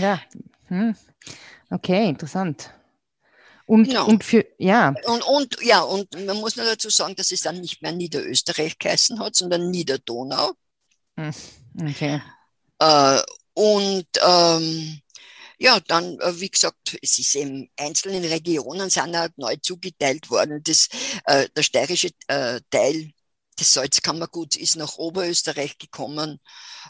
Ja, 0.01 0.21
hm. 0.69 0.97
okay, 1.71 2.09
interessant. 2.09 2.71
Und, 3.67 3.85
genau. 3.85 4.07
und 4.07 4.25
für, 4.25 4.45
ja. 4.59 4.95
Und, 5.05 5.23
und, 5.23 5.57
ja, 5.63 5.81
und 5.83 6.27
man 6.27 6.39
muss 6.39 6.57
nur 6.57 6.67
dazu 6.67 6.91
sagen, 6.91 7.15
dass 7.17 7.33
es 7.33 7.41
dann 7.41 7.61
nicht 7.61 7.83
mehr 7.83 7.93
Niederösterreich 7.93 8.79
geheißen 8.79 9.19
hat, 9.21 9.37
sondern 9.37 9.71
Niederdonau. 9.71 10.53
Hm, 11.17 11.33
okay. 11.81 12.21
Äh, 12.79 13.23
und 13.55 14.07
ähm, 14.27 15.01
ja, 15.59 15.79
dann, 15.81 16.19
äh, 16.19 16.41
wie 16.41 16.51
gesagt, 16.51 16.99
es 17.01 17.19
ist 17.19 17.37
eben 17.37 17.71
einzelnen 17.77 18.25
Regionen 18.25 18.91
sind 18.91 19.15
auch 19.15 19.29
neu 19.37 19.57
zugeteilt 19.63 20.29
worden. 20.29 20.61
Das, 20.65 20.89
äh, 21.27 21.49
der 21.57 21.63
steirische 21.63 22.11
äh, 22.27 22.61
Teil 22.71 23.13
des 23.59 23.73
Salzkammerguts 23.73 24.57
ist 24.57 24.77
nach 24.77 24.97
Oberösterreich 24.97 25.79
gekommen 25.79 26.41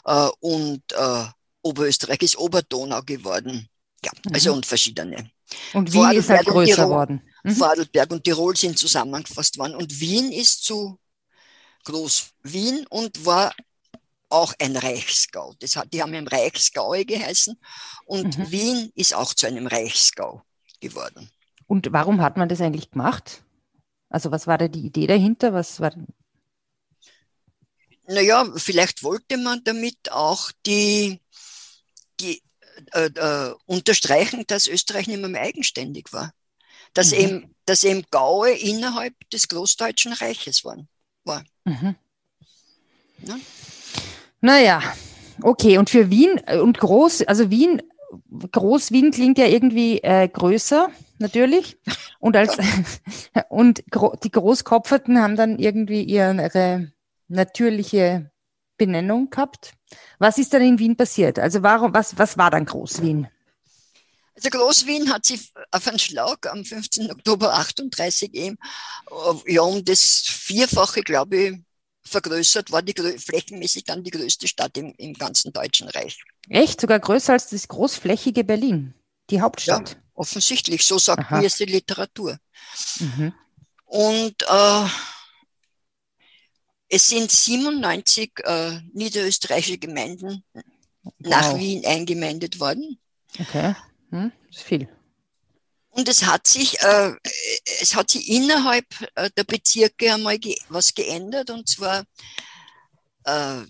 äh, 0.05 0.29
und 0.39 0.81
äh, 0.93 1.25
Oberösterreich 1.61 2.21
ist 2.23 2.37
Oberdonau 2.37 3.01
geworden. 3.03 3.69
Ja, 4.03 4.11
also 4.33 4.51
mhm. 4.51 4.57
und 4.57 4.65
verschiedene. 4.65 5.29
Und 5.73 5.91
Wien 5.93 6.11
ist 6.11 6.29
halt 6.29 6.45
größer 6.45 6.75
Tirol, 6.75 6.89
worden. 6.89 7.21
Mhm. 7.43 7.55
Vorarlberg 7.55 8.11
und 8.11 8.23
Tirol 8.23 8.55
sind 8.55 8.77
zusammengefasst 8.77 9.57
worden. 9.57 9.75
Und 9.75 9.99
Wien 9.99 10.31
ist 10.31 10.63
zu 10.63 10.99
Groß 11.85 12.31
Wien 12.43 12.85
und 12.89 13.25
war 13.25 13.53
auch 14.29 14.53
ein 14.59 14.75
Reichsgau. 14.75 15.53
Das 15.59 15.75
hat, 15.75 15.93
die 15.93 16.01
haben 16.01 16.13
im 16.13 16.27
Reichsgaue 16.27 17.05
geheißen 17.05 17.59
und 18.05 18.37
mhm. 18.37 18.51
Wien 18.51 18.91
ist 18.95 19.13
auch 19.13 19.33
zu 19.33 19.47
einem 19.47 19.67
Reichsgau 19.67 20.43
geworden. 20.79 21.29
Und 21.67 21.91
warum 21.91 22.21
hat 22.21 22.37
man 22.37 22.49
das 22.49 22.61
eigentlich 22.61 22.91
gemacht? 22.91 23.43
Also 24.09 24.31
was 24.31 24.47
war 24.47 24.57
da 24.57 24.67
die 24.67 24.85
Idee 24.85 25.07
dahinter? 25.07 25.53
Was 25.53 25.79
war 25.79 25.91
naja, 28.05 28.45
vielleicht 28.57 29.03
wollte 29.03 29.37
man 29.37 29.63
damit 29.63 30.11
auch 30.11 30.51
die, 30.65 31.21
die 32.19 32.43
äh, 32.93 33.05
äh, 33.05 33.53
unterstreichen, 33.65 34.43
dass 34.47 34.67
Österreich 34.67 35.07
nicht 35.07 35.21
mehr, 35.21 35.41
eigenständig 35.41 36.11
war. 36.11 36.33
Dass, 36.93 37.11
mhm. 37.11 37.17
eben, 37.17 37.55
dass 37.65 37.83
eben 37.83 38.03
Gaue 38.11 38.51
innerhalb 38.51 39.13
des 39.31 39.47
Großdeutschen 39.47 40.13
Reiches 40.13 40.63
waren, 40.63 40.87
war. 41.23 41.43
Mhm. 41.65 41.95
Ja? 43.25 43.37
Naja, 44.41 44.83
okay. 45.41 45.77
Und 45.77 45.89
für 45.89 46.09
Wien 46.09 46.39
äh, 46.45 46.57
und 46.57 46.77
Groß, 46.77 47.23
also 47.23 47.49
Wien, 47.49 47.81
Groß-Wien 48.51 49.11
klingt 49.11 49.37
ja 49.37 49.47
irgendwie 49.47 49.99
äh, 49.99 50.27
größer, 50.27 50.89
natürlich. 51.17 51.77
Und, 52.19 52.35
als, 52.35 52.57
und 53.49 53.83
gro 53.89 54.15
die 54.23 54.31
Großkopferten 54.31 55.19
haben 55.19 55.35
dann 55.35 55.57
irgendwie 55.57 56.03
ihre 56.03 56.91
natürliche 57.27 58.31
Benennung 58.77 59.29
gehabt. 59.29 59.73
Was 60.19 60.37
ist 60.37 60.53
dann 60.53 60.61
in 60.61 60.79
Wien 60.79 60.95
passiert? 60.95 61.39
Also 61.39 61.63
warum, 61.63 61.93
was, 61.93 62.17
was 62.17 62.37
war 62.37 62.51
dann 62.51 62.65
Groß-Wien? 62.65 63.27
Also 64.35 64.49
Groß-Wien 64.49 65.13
hat 65.13 65.25
sich 65.25 65.51
auf 65.71 65.87
einen 65.87 65.99
Schlag 65.99 66.47
am 66.51 66.65
15. 66.65 67.11
Oktober 67.11 67.53
38 67.53 68.33
eben 68.33 68.57
äh, 69.11 69.53
ja, 69.53 69.61
um 69.61 69.83
das 69.85 70.23
Vierfache, 70.25 71.01
glaube 71.01 71.37
ich, 71.37 71.59
vergrößert, 72.03 72.71
war 72.71 72.81
die 72.81 72.93
flächenmäßig 72.93 73.85
dann 73.85 74.03
die 74.03 74.11
größte 74.11 74.47
Stadt 74.47 74.77
im, 74.77 74.93
im 74.97 75.13
ganzen 75.13 75.53
Deutschen 75.53 75.87
Reich. 75.89 76.19
Echt? 76.49 76.81
Sogar 76.81 76.99
größer 76.99 77.33
als 77.33 77.49
das 77.49 77.67
großflächige 77.67 78.43
Berlin, 78.43 78.93
die 79.29 79.41
Hauptstadt? 79.41 79.91
Ja, 79.91 79.97
offensichtlich, 80.15 80.83
so 80.83 80.97
sagt 80.97 81.25
Aha. 81.27 81.39
mir 81.39 81.47
es 81.47 81.57
die 81.57 81.65
Literatur. 81.65 82.37
Mhm. 82.99 83.33
Und 83.85 84.43
äh, 84.43 84.85
es 86.93 87.09
sind 87.09 87.31
97 87.31 88.31
äh, 88.43 88.79
niederösterreichische 88.93 89.79
Gemeinden 89.79 90.43
wow. 90.53 90.63
nach 91.17 91.57
Wien 91.57 91.83
eingemeindet 91.87 92.59
worden. 92.59 92.99
Okay, 93.39 93.73
hm, 94.11 94.31
das 94.47 94.57
ist 94.57 94.63
viel. 94.63 94.87
Und 95.89 96.07
es 96.07 96.23
hat 96.23 96.45
sich, 96.45 96.79
äh, 96.81 97.13
es 97.81 97.95
hat 97.95 98.11
sich 98.11 98.29
innerhalb 98.29 98.85
äh, 99.15 99.31
der 99.35 99.43
Bezirke 99.43 100.13
einmal 100.13 100.37
ge 100.37 100.55
was 100.69 100.93
geändert. 100.93 101.49
Und 101.49 101.67
zwar, 101.67 102.03
äh, 103.23 103.61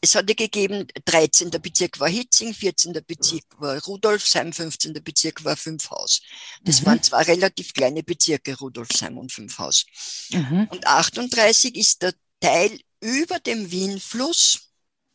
es 0.00 0.14
hatte 0.14 0.34
gegeben, 0.34 0.86
13. 1.04 1.50
Bezirk 1.50 2.00
war 2.00 2.08
Hitzing, 2.08 2.54
14. 2.54 2.92
Bezirk 3.06 3.44
war 3.58 3.78
Rudolfsheim, 3.82 4.52
15. 4.52 4.94
Bezirk 5.04 5.44
war 5.44 5.56
Fünfhaus. 5.56 6.22
Das 6.62 6.80
mhm. 6.80 6.86
waren 6.86 7.02
zwei 7.02 7.22
relativ 7.22 7.74
kleine 7.74 8.02
Bezirke, 8.02 8.56
Rudolfsheim 8.58 9.18
und 9.18 9.32
Fünfhaus. 9.32 9.84
Mhm. 10.30 10.68
Und 10.70 10.86
38 10.86 11.76
ist 11.76 12.02
der 12.02 12.14
Teil 12.40 12.80
über 13.00 13.38
dem 13.40 13.70
Wienfluss, 13.70 14.70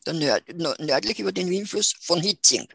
der 0.06 0.14
nörd 0.14 0.44
nördlich 0.56 1.20
über 1.20 1.32
den 1.32 1.50
Wienfluss 1.50 1.96
von 2.00 2.22
Hitzing 2.22 2.68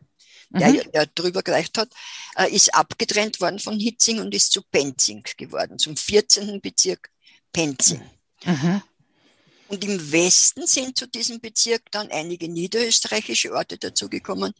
der, 0.50 0.68
mhm. 0.68 0.92
der 0.92 1.06
drüber 1.06 1.42
gereicht 1.42 1.78
hat, 1.78 1.90
äh, 2.36 2.50
ist 2.50 2.74
abgetrennt 2.74 3.40
worden 3.40 3.58
von 3.58 3.78
Hitzing 3.78 4.20
und 4.20 4.34
ist 4.34 4.52
zu 4.52 4.62
Penzing 4.62 5.22
geworden, 5.36 5.78
zum 5.78 5.96
14. 5.96 6.60
Bezirk 6.60 7.10
Penzing. 7.52 8.02
Mhm. 8.44 8.82
Und 9.70 9.84
im 9.84 10.10
Westen 10.10 10.66
sind 10.66 10.98
zu 10.98 11.06
diesem 11.06 11.40
Bezirk 11.40 11.92
dann 11.92 12.10
einige 12.10 12.48
niederösterreichische 12.48 13.52
Orte 13.52 13.78
dazugekommen, 13.78 14.52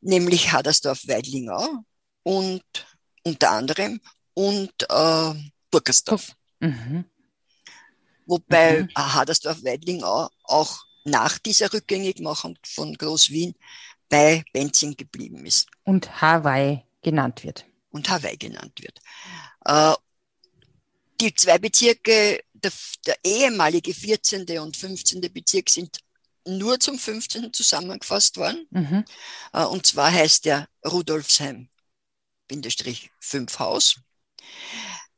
nämlich 0.00 0.52
Hadersdorf-Weidlingau 0.52 1.82
und 2.22 2.62
unter 3.24 3.50
anderem 3.50 4.00
und 4.34 4.72
äh, 4.88 5.34
Burgersdorf. 5.68 6.36
Mhm. 6.60 7.04
Wobei 8.26 8.82
mhm. 8.82 8.90
Hadersdorf-Weidlingau 8.94 10.28
auch 10.44 10.84
nach 11.04 11.38
dieser 11.38 11.72
Rückgängigmachung 11.72 12.56
von 12.64 12.94
Groß-Wien 12.94 13.54
bei 14.08 14.44
Benzing 14.52 14.96
geblieben 14.96 15.44
ist. 15.44 15.66
Und 15.82 16.22
Hawaii 16.22 16.84
genannt 17.02 17.42
wird. 17.42 17.66
Und 17.90 18.08
Hawaii 18.08 18.36
genannt 18.36 18.80
wird. 18.80 19.00
Äh, 19.64 19.94
die 21.20 21.34
zwei 21.34 21.58
Bezirke, 21.58 22.44
der, 22.62 22.72
der, 23.06 23.16
ehemalige 23.24 23.94
14. 23.94 24.58
und 24.58 24.76
15. 24.76 25.20
Bezirk 25.32 25.70
sind 25.70 25.98
nur 26.46 26.80
zum 26.80 26.98
15. 26.98 27.52
zusammengefasst 27.52 28.36
worden. 28.36 28.66
Mhm. 28.70 29.04
Äh, 29.52 29.64
und 29.64 29.86
zwar 29.86 30.12
heißt 30.12 30.44
der 30.44 30.68
Rudolfsheim, 30.84 31.68
Bindestrich 32.48 33.10
5 33.20 33.58
Haus. 33.58 33.96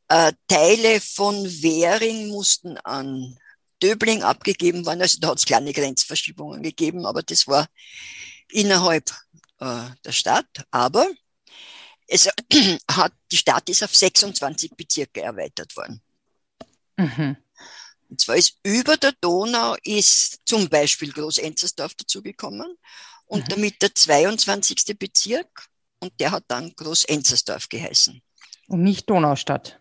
Äh, 0.08 0.32
Teile 0.48 1.00
von 1.00 1.34
Währing 1.62 2.28
mussten 2.28 2.76
an 2.78 3.38
Döbling 3.82 4.22
abgegeben 4.22 4.86
werden. 4.86 5.02
Also 5.02 5.18
da 5.20 5.28
hat 5.28 5.38
es 5.38 5.46
kleine 5.46 5.72
Grenzverschiebungen 5.72 6.62
gegeben, 6.62 7.06
aber 7.06 7.22
das 7.22 7.46
war 7.46 7.68
innerhalb 8.50 9.10
äh, 9.60 9.86
der 10.04 10.12
Stadt, 10.12 10.66
aber 10.70 11.06
es 12.06 12.28
hat, 12.90 13.12
die 13.30 13.36
Stadt 13.36 13.68
ist 13.68 13.82
auf 13.82 13.94
26 13.94 14.72
Bezirke 14.76 15.22
erweitert 15.22 15.74
worden. 15.76 16.02
Mhm. 16.96 17.36
Und 18.10 18.20
zwar 18.20 18.36
ist 18.36 18.58
über 18.62 18.96
der 18.96 19.12
Donau 19.20 19.76
ist 19.82 20.40
zum 20.44 20.68
Beispiel 20.68 21.12
Groß-Enzersdorf 21.12 21.94
dazugekommen 21.94 22.76
und 23.26 23.44
mhm. 23.44 23.48
damit 23.48 23.82
der 23.82 23.94
22. 23.94 24.96
Bezirk 24.98 25.66
und 26.00 26.12
der 26.20 26.30
hat 26.30 26.44
dann 26.48 26.74
Groß-Enzersdorf 26.76 27.68
geheißen. 27.68 28.22
Und 28.68 28.82
nicht 28.82 29.08
Donaustadt. 29.08 29.80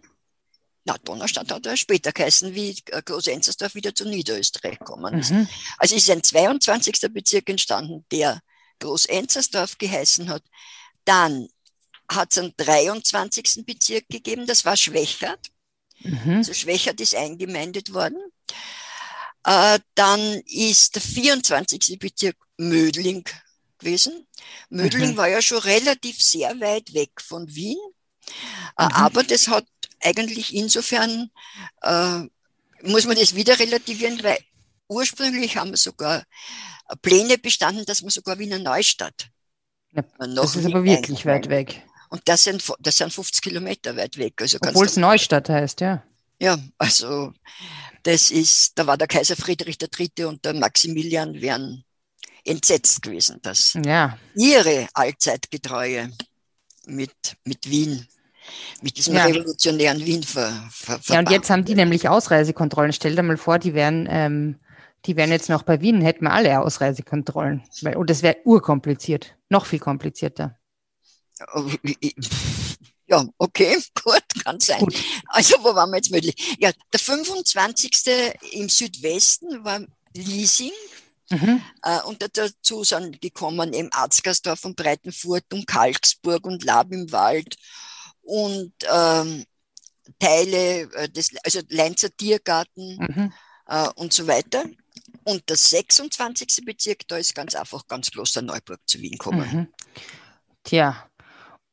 Na, 0.86 0.98
Donaustadt 0.98 1.52
hat 1.52 1.66
er 1.66 1.78
später 1.78 2.12
geheißen, 2.12 2.54
wie 2.56 2.76
Groß-Enzersdorf 2.76 3.76
wieder 3.76 3.96
zu 3.96 4.06
Niederösterreich 4.06 4.80
gekommen 4.80 5.20
ist. 5.20 5.32
Mhm. 5.32 5.48
Also 5.78 5.96
ist 5.96 6.10
ein 6.10 6.24
22. 6.24 7.14
Bezirk 7.14 7.50
entstanden, 7.50 8.06
der 8.12 8.42
Groß-Enzersdorf 8.80 9.78
geheißen 9.78 10.30
hat. 10.30 10.44
Dann 11.06 11.48
hat 12.10 12.32
es 12.32 12.38
einen 12.38 12.54
23. 12.58 13.66
Bezirk 13.66 14.08
gegeben, 14.10 14.46
das 14.46 14.66
war 14.66 14.76
Schwächert. 14.76 15.52
Mhm. 16.04 16.38
Also 16.38 16.54
Schwächert 16.54 17.00
ist 17.02 17.16
eingemeindet 17.16 17.94
worden. 17.94 18.20
Äh, 19.46 19.80
dann 19.96 20.20
ist 20.46 20.96
der 20.96 21.02
24. 21.02 21.98
Bezirk 22.00 22.38
Mödling 22.58 23.26
gewesen. 23.78 24.28
Mödling 24.70 25.12
mhm. 25.12 25.18
war 25.18 25.28
ja 25.28 25.42
schon 25.42 25.60
relativ 25.60 26.22
sehr 26.22 26.60
weit 26.60 26.94
weg 26.94 27.12
von 27.22 27.54
Wien, 27.54 27.78
äh, 28.78 28.86
mhm. 28.86 28.92
aber 28.92 29.24
das 29.24 29.48
hat 29.48 29.66
eigentlich 30.02 30.54
insofern, 30.54 31.30
äh, 31.82 32.20
muss 32.84 33.06
man 33.06 33.16
das 33.16 33.36
wieder 33.36 33.60
relativieren, 33.60 34.22
weil 34.24 34.40
ursprünglich 34.88 35.58
haben 35.58 35.72
wir 35.72 35.78
sogar 35.78 36.24
Pläne 37.02 37.38
bestanden, 37.38 37.86
dass 37.86 38.02
man 38.02 38.12
sogar 38.12 38.40
Wiener 38.40 38.60
Neustadt. 38.60 39.30
Ja, 39.94 40.04
das 40.20 40.56
ist 40.56 40.66
aber 40.66 40.84
wirklich 40.84 41.26
weit 41.26 41.50
weg. 41.50 41.84
Und 42.14 42.22
das 42.26 42.44
sind, 42.44 42.64
das 42.80 42.98
sind 42.98 43.12
50 43.12 43.42
Kilometer 43.42 43.98
weit 43.98 44.20
weg. 44.20 44.40
Also 44.40 44.60
Obwohl 44.62 44.86
es 44.86 44.98
Neustadt 44.98 45.50
heißt, 45.50 45.82
ja. 45.82 46.04
Ja, 46.40 46.60
also 46.78 47.34
das 48.04 48.30
ist, 48.30 48.74
da 48.76 48.86
war 48.86 49.00
der 49.00 49.08
Kaiser 49.08 49.36
Friedrich 49.36 49.80
III. 49.82 50.26
und 50.26 50.46
der 50.46 50.54
Maximilian 50.54 51.42
wären 51.42 51.84
entsetzt 52.46 53.02
gewesen, 53.02 53.40
dass 53.42 53.76
ja. 53.84 54.16
ihre 54.36 54.88
Allzeitgetreue 54.94 56.12
mit, 56.86 57.16
mit 57.46 57.68
Wien, 57.68 58.08
mit 58.84 58.96
diesem 58.96 59.16
ja. 59.16 59.26
revolutionären 59.26 60.06
Wien 60.06 60.22
ver, 60.22 60.70
ver, 60.70 61.00
Ja, 61.08 61.18
und 61.18 61.32
jetzt 61.32 61.50
haben 61.50 61.66
die 61.66 61.74
nämlich 61.74 62.10
Ausreisekontrollen. 62.10 62.94
Stell 62.94 63.16
dir 63.16 63.24
mal 63.24 63.38
vor, 63.38 63.58
die 63.58 63.74
wären 63.74 64.08
ähm, 64.08 64.60
Die 65.08 65.16
wären 65.16 65.32
jetzt 65.32 65.50
noch 65.50 65.64
bei 65.64 65.82
Wien, 65.82 66.02
hätten 66.02 66.26
wir 66.26 66.32
alle 66.32 66.62
Ausreisekontrollen. 66.62 67.64
Weil, 67.82 67.98
und 67.98 68.12
das 68.12 68.22
wäre 68.22 68.38
urkompliziert, 68.46 69.36
noch 69.50 69.66
viel 69.66 69.80
komplizierter. 69.80 70.60
Ja, 73.08 73.26
okay, 73.38 73.78
gut, 74.04 74.24
kann 74.44 74.60
sein. 74.60 74.80
Gut. 74.80 74.96
Also, 75.28 75.56
wo 75.62 75.76
waren 75.76 75.92
wir 75.92 75.98
jetzt 75.98 76.12
möglich? 76.12 76.56
Ja, 76.60 76.72
der 76.92 77.00
25. 77.00 77.92
im 78.52 78.70
Südwesten 78.70 79.64
war 79.64 79.82
Leasing. 80.14 80.72
Mhm. 81.30 81.62
Äh, 81.82 82.02
und 82.02 82.26
dazu 82.36 82.84
sind 82.84 83.22
gekommen 83.22 83.74
eben 83.74 83.92
Arzgersdorf 83.92 84.66
und 84.66 84.76
Breitenfurt 84.76 85.46
und 85.54 85.66
Kalksburg 85.66 86.46
und 86.46 86.64
Lab 86.64 86.92
im 86.92 87.12
Wald 87.12 87.56
und 88.22 88.74
ähm, 88.92 89.46
Teile 90.20 90.82
äh, 90.94 91.10
des, 91.10 91.32
also 91.44 91.62
Leinzer 91.70 92.16
Tiergarten 92.16 92.98
mhm. 92.98 93.34
äh, 93.68 93.90
und 93.96 94.14
so 94.14 94.28
weiter. 94.28 94.66
Und 95.24 95.50
der 95.50 95.58
26. 95.58 96.66
Bezirk, 96.66 97.08
da 97.08 97.18
ist 97.18 97.34
ganz 97.34 97.56
einfach 97.56 97.88
ganz 97.88 98.12
Klosterneuburg 98.12 98.82
zu 98.86 99.00
Wien 99.00 99.14
gekommen. 99.14 99.50
Mhm. 99.52 99.68
Tja, 100.64 101.10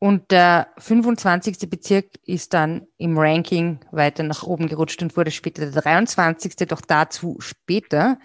und 0.01 0.31
der 0.31 0.73
25. 0.79 1.69
Bezirk 1.69 2.07
ist 2.25 2.55
dann 2.55 2.87
im 2.97 3.19
Ranking 3.19 3.81
weiter 3.93 4.23
nach 4.23 4.43
oben 4.43 4.67
gerutscht 4.67 5.03
und 5.03 5.15
wurde 5.15 5.31
später 5.31 5.71
der 5.71 5.83
23. 5.83 6.57
Doch 6.67 6.81
dazu 6.81 7.37
später. 7.41 8.19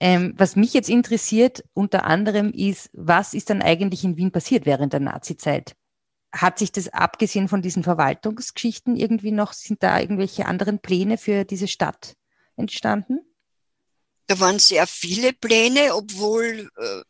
Ähm, 0.00 0.32
was 0.38 0.56
mich 0.56 0.72
jetzt 0.72 0.88
interessiert 0.88 1.62
unter 1.74 2.06
anderem 2.06 2.50
ist, 2.54 2.88
was 2.94 3.34
ist 3.34 3.50
dann 3.50 3.60
eigentlich 3.60 4.02
in 4.02 4.16
Wien 4.16 4.32
passiert 4.32 4.64
während 4.64 4.94
der 4.94 5.00
Nazizeit? 5.00 5.76
Hat 6.32 6.58
sich 6.58 6.72
das 6.72 6.88
abgesehen 6.88 7.48
von 7.48 7.60
diesen 7.60 7.82
Verwaltungsgeschichten 7.82 8.96
irgendwie 8.96 9.32
noch, 9.32 9.52
sind 9.52 9.82
da 9.82 10.00
irgendwelche 10.00 10.46
anderen 10.46 10.78
Pläne 10.78 11.18
für 11.18 11.44
diese 11.44 11.68
Stadt 11.68 12.14
entstanden? 12.56 13.20
Da 14.26 14.40
waren 14.40 14.58
sehr 14.58 14.86
viele 14.86 15.34
Pläne, 15.34 15.94
obwohl 15.94 16.70
äh, 16.78 17.02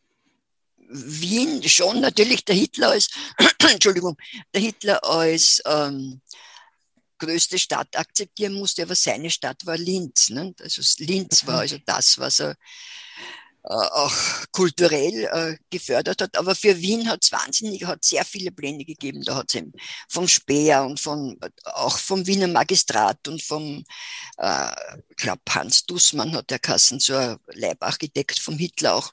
Wien 0.91 1.63
schon 1.69 2.01
natürlich 2.01 2.45
der 2.45 2.55
Hitler 2.55 2.91
als, 2.91 3.09
Entschuldigung, 3.73 4.17
der 4.53 4.61
Hitler 4.61 5.03
als 5.05 5.63
ähm, 5.67 6.21
größte 7.19 7.59
Stadt 7.59 7.97
akzeptieren 7.97 8.55
musste, 8.55 8.83
aber 8.83 8.97
seine 8.97 9.31
Stadt 9.31 9.65
war 9.67 9.77
Linz. 9.77 10.31
Ne? 10.31 10.55
Also 10.61 10.83
Linz 10.99 11.47
war 11.47 11.57
mhm. 11.57 11.61
also 11.61 11.79
das, 11.85 12.19
was 12.19 12.41
er 12.41 12.57
äh, 13.63 13.75
auch 13.75 14.15
kulturell 14.53 15.29
äh, 15.31 15.57
gefördert 15.69 16.23
hat. 16.23 16.37
Aber 16.37 16.55
für 16.55 16.81
Wien 16.81 17.09
hat 17.09 17.23
es 17.23 17.31
wahnsinnig, 17.31 17.85
hat 17.85 18.03
sehr 18.05 18.25
viele 18.25 18.51
Pläne 18.51 18.85
gegeben. 18.87 19.23
Da 19.23 19.37
hat 19.37 19.55
es 19.55 19.63
vom 20.09 20.27
Speer 20.27 20.83
und 20.83 20.99
von, 20.99 21.39
auch 21.65 21.99
vom 21.99 22.27
Wiener 22.27 22.49
Magistrat 22.49 23.29
und 23.29 23.43
vom, 23.43 23.85
äh, 24.39 24.73
ich 25.11 25.17
glaube, 25.17 25.43
Hans 25.51 25.85
Dussmann 25.85 26.35
hat 26.35 26.51
der 26.51 26.59
Kassen, 26.59 27.01
so 27.01 27.15
ein 27.15 27.37
Leibarchitekt 27.49 28.39
vom 28.39 28.57
Hitler 28.57 28.95
auch 28.95 29.13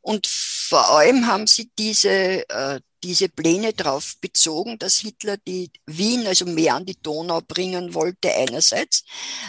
und 0.00 0.26
vor 0.26 0.90
allem 0.90 1.26
haben 1.26 1.46
sie 1.46 1.70
diese, 1.78 2.48
äh, 2.48 2.80
diese 3.02 3.28
Pläne 3.28 3.72
darauf 3.72 4.16
bezogen, 4.20 4.78
dass 4.78 4.98
Hitler 4.98 5.36
die 5.36 5.70
Wien 5.86 6.26
also 6.26 6.44
mehr 6.44 6.74
an 6.74 6.86
die 6.86 7.00
Donau 7.00 7.40
bringen 7.40 7.94
wollte 7.94 8.34
einerseits. 8.34 9.04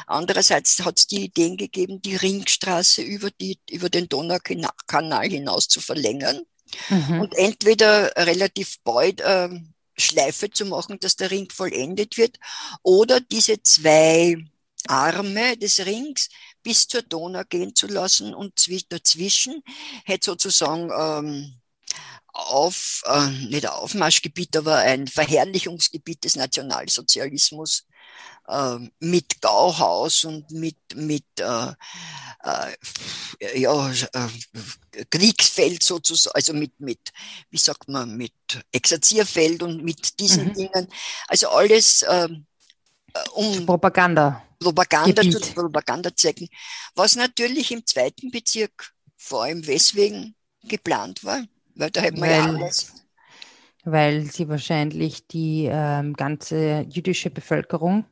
Andererseits 0.06 0.84
hat 0.84 1.00
es 1.00 1.08
die 1.08 1.26
Ideen 1.26 1.58
gegeben, 1.58 2.02
die 2.02 2.16
Ringstraße 2.16 3.02
über, 3.02 3.32
die, 3.32 3.58
über 3.72 3.90
den 3.90 4.08
Donaukanal 4.08 5.28
hinaus 5.28 5.68
zu 5.68 5.82
verlängern. 5.82 6.42
Mhm. 6.90 7.22
Und 7.22 7.36
entweder 7.36 8.12
relativ 8.16 8.78
bald 8.84 9.22
äh, 9.22 9.50
Schleife 9.98 10.52
zu 10.52 10.66
machen, 10.66 11.00
dass 11.00 11.16
der 11.16 11.32
Ring 11.32 11.50
vollendet 11.50 12.18
wird, 12.18 12.38
oder 12.84 13.20
diese 13.20 13.62
zwei 13.64 14.38
Arme 14.88 15.58
des 15.58 15.86
Rings 15.86 16.30
bis 16.68 16.86
zur 16.86 17.02
Donau 17.02 17.44
gehen 17.48 17.74
zu 17.76 17.88
lassen 17.88 18.34
und 18.34 18.68
dazwischen 18.90 19.64
hätte 20.04 20.26
sozusagen 20.26 20.92
ähm, 20.92 21.54
auf, 22.34 23.04
äh, 23.06 23.30
nicht 23.48 23.66
ein 23.66 23.72
Aufmarschgebiet, 23.72 24.58
aber 24.58 24.76
ein 24.76 25.08
Verherrlichungsgebiet 25.08 26.26
des 26.26 26.36
Nationalsozialismus 26.36 27.86
äh, 28.50 28.80
mit 29.00 29.40
Gauhaus 29.40 30.26
und 30.26 30.52
mit, 30.52 30.76
mit 30.94 31.24
äh, 31.40 31.72
äh, 32.44 33.60
ja, 33.62 33.90
äh, 33.90 35.06
Kriegsfeld 35.10 35.82
sozusagen, 35.82 36.36
also 36.36 36.52
mit, 36.52 36.78
mit, 36.82 37.14
wie 37.50 37.58
sagt 37.58 37.88
man, 37.88 38.18
mit 38.18 38.34
Exerzierfeld 38.74 39.64
und 39.64 39.86
mit 39.86 40.20
diesen 40.20 40.50
mhm. 40.50 40.54
Dingen. 40.54 40.88
Also 41.30 41.48
alles 41.48 42.04
ähm, 42.10 42.46
äh, 43.14 43.30
um 43.30 43.66
Propaganda. 43.66 44.44
Propaganda 44.60 45.22
Gebiet. 45.22 45.46
zu 45.46 45.54
Propagandazwecken, 45.54 46.50
was 46.96 47.16
natürlich 47.16 47.72
im 47.72 47.86
zweiten 47.86 48.32
Bezirk 48.32 48.94
vor 49.16 49.44
allem 49.44 49.66
weswegen 49.66 50.36
geplant 50.64 51.24
war, 51.24 51.44
weil 51.76 51.92
da 51.92 52.02
hätten 52.02 52.22
wir 52.22 52.32
ja 52.32 52.46
alles. 52.46 52.94
Weil 53.84 54.26
sie 54.26 54.50
wahrscheinlich 54.50 55.28
die 55.28 55.70
ähm, 55.72 56.14
ganze 56.14 56.86
jüdische 56.90 57.30
Bevölkerung 57.30 58.06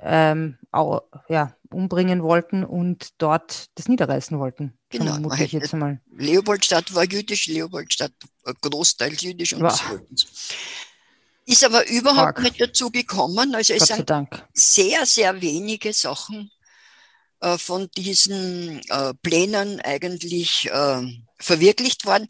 ähm, 0.00 0.58
auch, 0.72 1.02
ja, 1.28 1.54
umbringen 1.70 2.22
wollten 2.22 2.64
und 2.64 3.10
dort 3.18 3.66
das 3.74 3.88
niederreißen 3.88 4.38
wollten. 4.38 4.76
Genau, 4.90 5.32
ich 5.34 5.52
jetzt 5.52 5.72
mal. 5.74 6.00
Leopoldstadt 6.16 6.94
war 6.94 7.04
jüdisch, 7.04 7.46
Leopoldstadt 7.46 8.12
großteils 8.60 9.22
jüdisch 9.22 9.52
und 9.52 9.62
wow. 9.62 10.00
Ist 11.46 11.64
aber 11.64 11.86
überhaupt 11.88 12.36
Tag. 12.36 12.42
nicht 12.42 12.60
dazu 12.60 12.90
gekommen. 12.90 13.54
Also 13.54 13.72
es 13.72 13.86
sind 13.86 14.10
sehr, 14.52 15.06
sehr 15.06 15.40
wenige 15.40 15.92
Sachen 15.92 16.50
äh, 17.40 17.56
von 17.56 17.88
diesen 17.96 18.80
äh, 18.88 19.14
Plänen 19.22 19.80
eigentlich 19.80 20.68
äh, 20.70 21.02
verwirklicht 21.38 22.04
worden. 22.04 22.26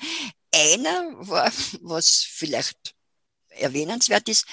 Einer 0.54 1.12
war, 1.18 1.50
was 1.80 2.26
vielleicht 2.28 2.94
erwähnenswert 3.48 4.28
ist, 4.28 4.46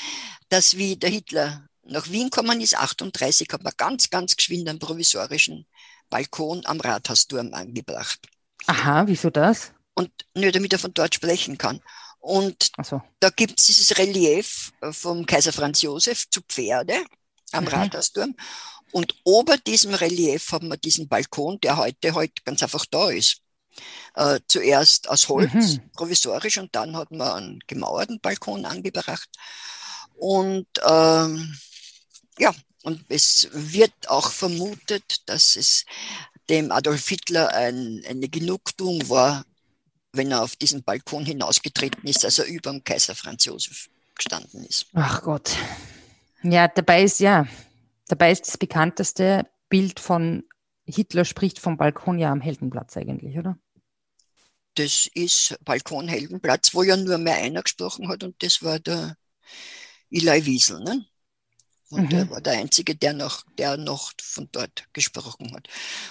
dass 0.50 0.78
wie 0.78 0.96
der 0.96 1.10
Hitler 1.10 1.68
nach 1.84 2.10
Wien 2.10 2.30
gekommen 2.30 2.62
ist, 2.62 2.78
38, 2.78 3.48
hat 3.52 3.64
man 3.64 3.74
ganz, 3.76 4.10
ganz 4.10 4.36
geschwind 4.36 4.70
einen 4.70 4.80
provisorischen 4.80 5.66
Balkon 6.10 6.66
am 6.66 6.80
Rathausturm 6.80 7.54
angebracht. 7.54 8.20
Aha, 8.68 9.04
wieso 9.08 9.30
das? 9.30 9.74
Und 9.94 10.10
nur 10.34 10.52
damit 10.52 10.74
er 10.74 10.80
von 10.80 10.94
dort 10.94 11.16
sprechen 11.16 11.58
kann. 11.58 11.82
Und 12.24 12.72
so. 12.82 13.02
da 13.20 13.30
gibt 13.32 13.60
es 13.60 13.66
dieses 13.66 13.98
Relief 13.98 14.72
vom 14.92 15.26
Kaiser 15.26 15.52
Franz 15.52 15.82
Josef 15.82 16.30
zu 16.30 16.40
Pferde 16.42 17.04
am 17.52 17.66
mhm. 17.66 17.70
Rathausturm. 17.70 18.34
Und 18.94 19.14
ober 19.26 19.58
diesem 19.58 19.94
Relief 19.94 20.54
haben 20.54 20.70
wir 20.70 20.78
diesen 20.78 21.10
Balkon, 21.10 21.60
der 21.60 21.76
heute 21.76 22.16
halt 22.16 22.46
ganz 22.46 22.64
einfach 22.64 22.86
da 22.86 23.10
ist. 23.10 23.42
Äh, 24.16 24.40
zuerst 24.48 25.10
aus 25.10 25.28
Holz, 25.28 25.52
mhm. 25.54 25.92
provisorisch, 25.92 26.60
und 26.60 26.74
dann 26.74 26.96
hat 26.96 27.12
man 27.12 27.32
einen 27.32 27.60
gemauerten 27.68 28.22
Balkon 28.22 28.66
angebracht. 28.66 29.28
Und 30.16 30.68
ähm, 30.88 31.58
ja, 32.40 32.54
und 32.84 33.04
es 33.10 33.50
wird 33.52 34.08
auch 34.08 34.32
vermutet, 34.32 35.24
dass 35.26 35.58
es 35.58 35.84
dem 36.50 36.72
Adolf 36.72 37.06
Hitler 37.10 37.50
ein, 37.50 38.02
eine 38.08 38.30
Genugtuung 38.30 39.10
war, 39.10 39.44
wenn 40.14 40.32
er 40.32 40.44
auf 40.44 40.56
diesen 40.56 40.84
Balkon 40.84 41.26
hinausgetreten 41.26 42.08
ist, 42.08 42.24
als 42.24 42.40
er 42.40 42.46
über 42.46 42.72
dem 42.72 42.84
Kaiser 42.84 43.16
Franz 43.16 43.46
Josef 43.46 43.90
gestanden 44.16 44.64
ist. 44.64 44.86
Ach 44.94 45.24
Gott. 45.24 45.58
Ja, 46.44 46.68
dabei 46.68 47.04
ist 47.04 47.20
ja, 47.20 47.48
dabei 48.08 48.32
ist 48.32 48.48
das 48.48 48.58
bekannteste 48.58 49.48
Bild 49.70 50.00
von 50.00 50.44
Hitler 50.86 51.26
spricht 51.26 51.60
vom 51.60 51.78
Balkon 51.78 52.20
ja 52.20 52.32
am 52.32 52.42
Heldenplatz 52.42 52.96
eigentlich, 52.98 53.38
oder? 53.38 53.58
Das 54.76 55.08
ist 55.14 55.58
Balkon 55.64 56.08
Heldenplatz, 56.08 56.74
wo 56.74 56.84
ja 56.84 56.98
nur 56.98 57.18
mehr 57.18 57.38
einer 57.38 57.64
gesprochen 57.64 58.10
hat 58.10 58.24
und 58.24 58.42
das 58.44 58.62
war 58.64 58.80
der 58.80 59.16
Eli 60.10 60.46
Wiesel. 60.46 60.80
Ne? 60.82 61.06
Und 61.94 62.06
mhm. 62.06 62.10
der 62.10 62.30
war 62.32 62.42
der 62.42 62.54
Einzige, 62.54 62.96
der 62.96 63.14
noch, 63.14 63.44
der 63.58 63.78
noch 63.78 64.12
von 64.22 64.50
dort 64.52 64.86
gesprochen 64.94 65.54
hat. 65.54 65.68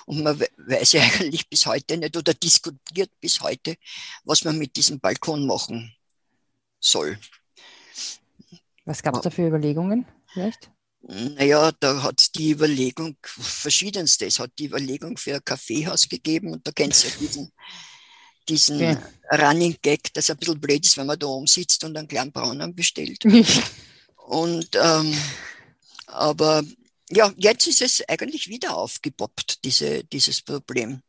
Und 0.07 0.23
man 0.23 0.41
weiß 0.41 0.93
ja 0.93 1.03
eigentlich 1.21 1.49
bis 1.49 1.67
heute 1.67 1.97
nicht 1.97 2.17
oder 2.17 2.35
diskutiert 2.35 3.11
bis 3.21 3.41
heute, 3.41 3.77
was 4.25 4.45
man 4.45 4.59
mit 4.59 4.77
diesem 4.77 5.01
Balkon 5.01 5.47
machen 5.47 5.93
soll. 6.79 7.19
Was 8.85 9.03
gab 9.03 9.17
es 9.17 9.23
da 9.23 9.31
für 9.31 9.47
Überlegungen 9.47 10.07
vielleicht? 10.33 10.71
Naja, 11.03 11.73
da 11.81 12.03
hat 12.05 12.35
die 12.37 12.53
Überlegung 12.53 13.17
verschiedenste. 13.23 14.27
Es 14.27 14.39
hat 14.39 14.53
die 14.59 14.67
Überlegung 14.67 15.17
für 15.17 15.35
ein 15.35 15.45
Kaffeehaus 15.45 16.09
gegeben 16.09 16.53
und 16.53 16.67
da 16.67 16.71
kennst 16.71 17.03
du 17.03 17.09
ja 17.09 17.15
diesen, 17.21 17.53
diesen 18.49 18.79
ja. 18.79 19.03
Running 19.33 19.77
Gag, 19.83 20.15
das 20.15 20.31
ein 20.31 20.37
bisschen 20.37 20.61
blöd 20.61 20.87
ist, 20.87 20.97
wenn 20.97 21.07
man 21.07 21.19
da 21.19 21.27
oben 21.27 21.49
sitzt 21.49 21.83
und 21.83 21.97
einen 21.97 22.07
kleinen 22.07 22.31
Braunen 22.31 22.73
bestellt. 22.73 23.25
und 24.29 24.69
ähm, 24.81 25.15
aber 26.13 26.63
ja, 27.11 27.33
jetzt 27.37 27.67
ist 27.67 27.83
es 27.83 28.03
eigentlich 28.09 28.49
wieder 28.49 28.77
aufgepoppt, 28.77 29.65
diese, 29.65 30.05
dieses 30.05 30.43
Problem. 30.43 31.01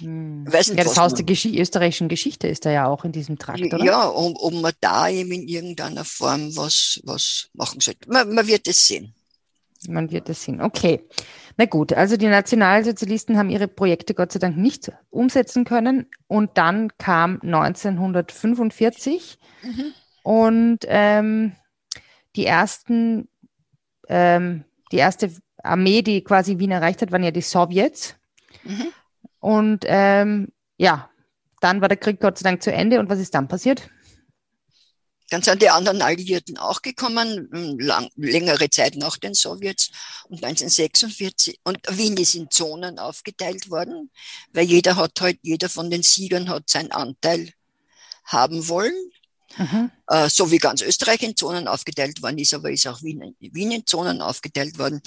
Hm. 0.00 0.44
Weiß 0.50 0.68
nicht, 0.68 0.78
ja, 0.78 0.84
das 0.84 0.98
Haus 0.98 1.14
der 1.14 1.24
Geschi 1.24 1.58
österreichischen 1.58 2.08
Geschichte 2.08 2.48
ist 2.48 2.64
da 2.64 2.70
ja 2.70 2.86
auch 2.86 3.04
in 3.04 3.12
diesem 3.12 3.38
Trakt, 3.38 3.62
oder? 3.62 3.82
Ja, 3.84 4.08
ob, 4.10 4.36
ob 4.40 4.54
man 4.54 4.72
da 4.80 5.08
eben 5.08 5.32
in 5.32 5.48
irgendeiner 5.48 6.04
Form 6.04 6.54
was, 6.56 7.00
was 7.04 7.48
machen 7.54 7.80
sollte. 7.80 8.08
Man, 8.10 8.34
man 8.34 8.46
wird 8.46 8.68
es 8.68 8.86
sehen. 8.86 9.14
Man 9.88 10.10
wird 10.10 10.28
es 10.28 10.42
sehen. 10.42 10.60
Okay. 10.60 11.00
Na 11.56 11.64
gut, 11.64 11.92
also 11.92 12.16
die 12.16 12.26
Nationalsozialisten 12.26 13.38
haben 13.38 13.48
ihre 13.48 13.68
Projekte 13.68 14.14
Gott 14.14 14.32
sei 14.32 14.38
Dank 14.38 14.56
nicht 14.56 14.92
umsetzen 15.10 15.64
können. 15.64 16.06
Und 16.26 16.58
dann 16.58 16.92
kam 16.98 17.40
1945 17.42 19.38
mhm. 19.62 19.92
und 20.22 20.80
ähm, 20.86 21.52
die 22.36 22.44
ersten, 22.44 23.28
ähm, 24.08 24.64
die 24.92 24.98
erste 24.98 25.32
Armee, 25.62 26.02
die 26.02 26.22
quasi 26.22 26.58
Wien 26.58 26.70
erreicht 26.70 27.02
hat, 27.02 27.12
waren 27.12 27.24
ja 27.24 27.30
die 27.30 27.42
Sowjets. 27.42 28.14
Mhm. 28.64 28.92
Und 29.40 29.84
ähm, 29.86 30.48
ja, 30.76 31.10
dann 31.60 31.80
war 31.80 31.88
der 31.88 31.96
Krieg 31.96 32.20
Gott 32.20 32.38
sei 32.38 32.44
Dank 32.44 32.62
zu 32.62 32.72
Ende. 32.72 33.00
Und 33.00 33.08
was 33.08 33.18
ist 33.18 33.34
dann 33.34 33.48
passiert? 33.48 33.88
Dann 35.30 35.42
sind 35.42 35.60
die 35.60 35.70
anderen 35.70 36.02
Alliierten 36.02 36.56
auch 36.56 36.82
gekommen, 36.82 37.48
hm, 37.50 37.78
lang, 37.80 38.08
längere 38.14 38.70
Zeit 38.70 38.94
nach 38.96 39.16
den 39.16 39.34
Sowjets. 39.34 39.90
Und 40.28 40.44
1946, 40.44 41.58
und 41.64 41.78
Wien 41.90 42.16
ist 42.16 42.36
in 42.36 42.50
Zonen 42.50 42.98
aufgeteilt 42.98 43.68
worden, 43.68 44.10
weil 44.52 44.66
jeder 44.66 44.96
hat 44.96 45.20
halt, 45.20 45.38
jeder 45.42 45.68
von 45.68 45.90
den 45.90 46.02
Siegern 46.02 46.48
hat 46.48 46.70
seinen 46.70 46.92
Anteil 46.92 47.50
haben 48.24 48.68
wollen. 48.68 48.94
Mhm. 49.56 49.90
Äh, 50.08 50.28
so 50.28 50.50
wie 50.50 50.58
ganz 50.58 50.82
Österreich 50.82 51.22
in 51.22 51.36
Zonen 51.36 51.68
aufgeteilt 51.68 52.22
worden 52.22 52.38
ist, 52.38 52.54
aber 52.54 52.70
ist 52.70 52.86
auch 52.86 53.02
Wien, 53.02 53.34
Wien 53.40 53.72
in 53.72 53.86
Zonen 53.86 54.20
aufgeteilt 54.20 54.78
worden. 54.78 55.00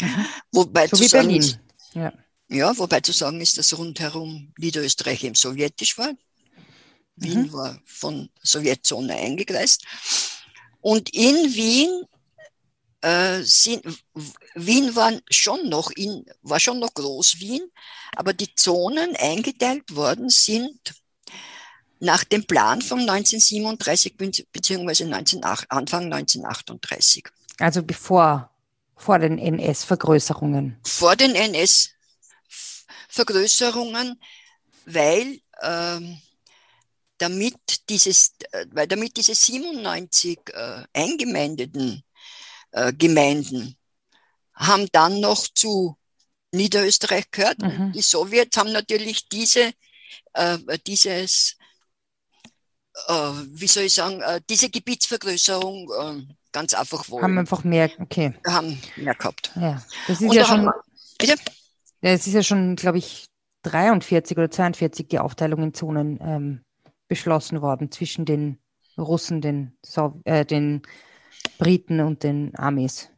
Mhm. 0.00 0.26
Wobei 0.52 0.88
so 0.88 1.00
wie 1.00 1.08
sagen, 1.08 1.28
Berlin. 1.28 1.56
Ja. 1.94 2.12
ja, 2.48 2.78
wobei 2.78 3.00
zu 3.00 3.12
sagen 3.12 3.40
ist, 3.40 3.58
dass 3.58 3.76
rundherum 3.76 4.52
Niederösterreich 4.58 5.24
eben 5.24 5.34
sowjetisch 5.34 5.98
war. 5.98 6.12
Wien 7.16 7.42
mhm. 7.42 7.52
war 7.52 7.80
von 7.84 8.30
Sowjetzone 8.42 9.14
eingekreist. 9.14 9.84
Und 10.80 11.10
in 11.10 11.54
Wien 11.54 12.04
äh, 13.00 13.42
sind, 13.42 13.84
Wien 14.54 14.94
war 14.94 15.12
schon 15.30 15.68
noch 15.68 15.90
in, 15.90 16.24
war 16.42 16.60
schon 16.60 16.78
noch 16.78 16.94
groß 16.94 17.40
Wien, 17.40 17.62
aber 18.16 18.32
die 18.32 18.54
Zonen 18.54 19.16
eingeteilt 19.16 19.94
worden 19.94 20.28
sind 20.28 20.94
nach 22.00 22.24
dem 22.24 22.44
Plan 22.44 22.82
von 22.82 22.98
1937 23.00 24.16
bzw. 24.16 25.04
Anfang 25.68 26.12
1938. 26.12 27.24
Also 27.58 27.82
bevor, 27.82 28.50
vor 28.96 29.18
den 29.18 29.38
NS-Vergrößerungen. 29.38 30.78
Vor 30.84 31.16
den 31.16 31.34
NS-Vergrößerungen, 31.34 34.18
weil 34.86 35.40
ähm, 35.62 36.18
damit 37.18 37.56
dieses, 37.88 38.34
äh, 38.52 38.66
weil 38.70 38.86
damit 38.86 39.16
diese 39.16 39.34
97 39.34 40.38
äh, 40.52 40.84
eingemeindeten 40.92 42.04
äh, 42.70 42.92
Gemeinden 42.92 43.76
haben 44.54 44.86
dann 44.92 45.20
noch 45.20 45.48
zu 45.48 45.96
Niederösterreich 46.52 47.30
gehört. 47.30 47.58
Mhm. 47.58 47.92
Die 47.92 48.02
Sowjets 48.02 48.56
haben 48.56 48.72
natürlich 48.72 49.28
diese, 49.28 49.72
äh, 50.32 50.58
dieses, 50.86 51.56
wie 53.52 53.66
soll 53.66 53.84
ich 53.84 53.94
sagen, 53.94 54.20
äh, 54.20 54.40
diese 54.48 54.70
Gebietsvergrößerung 54.70 55.90
äh, 55.90 56.34
ganz 56.52 56.74
einfach 56.74 57.08
wollen. 57.08 57.22
Haben 57.22 57.38
einfach 57.38 57.64
mehr, 57.64 57.90
okay. 58.00 58.34
Haben 58.46 58.80
mehr 58.96 59.14
gehabt. 59.14 59.52
Ja, 59.56 59.82
das 60.06 60.20
ist 60.20 60.28
Und 60.28 60.34
ja 60.34 60.44
schon, 60.44 60.64
wir, 60.64 60.74
bitte? 61.18 61.34
Es 62.00 62.26
ist 62.26 62.34
ja 62.34 62.42
schon, 62.42 62.76
glaube 62.76 62.98
ich, 62.98 63.26
43 63.62 64.36
oder 64.36 64.50
42 64.50 65.08
die 65.08 65.18
Aufteilung 65.18 65.62
in 65.62 65.74
Zonen 65.74 66.18
ähm, 66.22 66.64
beschlossen 67.08 67.60
worden 67.60 67.90
zwischen 67.90 68.24
den 68.24 68.58
Russen, 68.96 69.40
den, 69.40 69.76
Sov 69.84 70.14
äh, 70.24 70.44
den 70.44 70.82
Briten 71.58 72.00
und 72.00 72.22
den 72.22 72.54
Armees. 72.56 73.10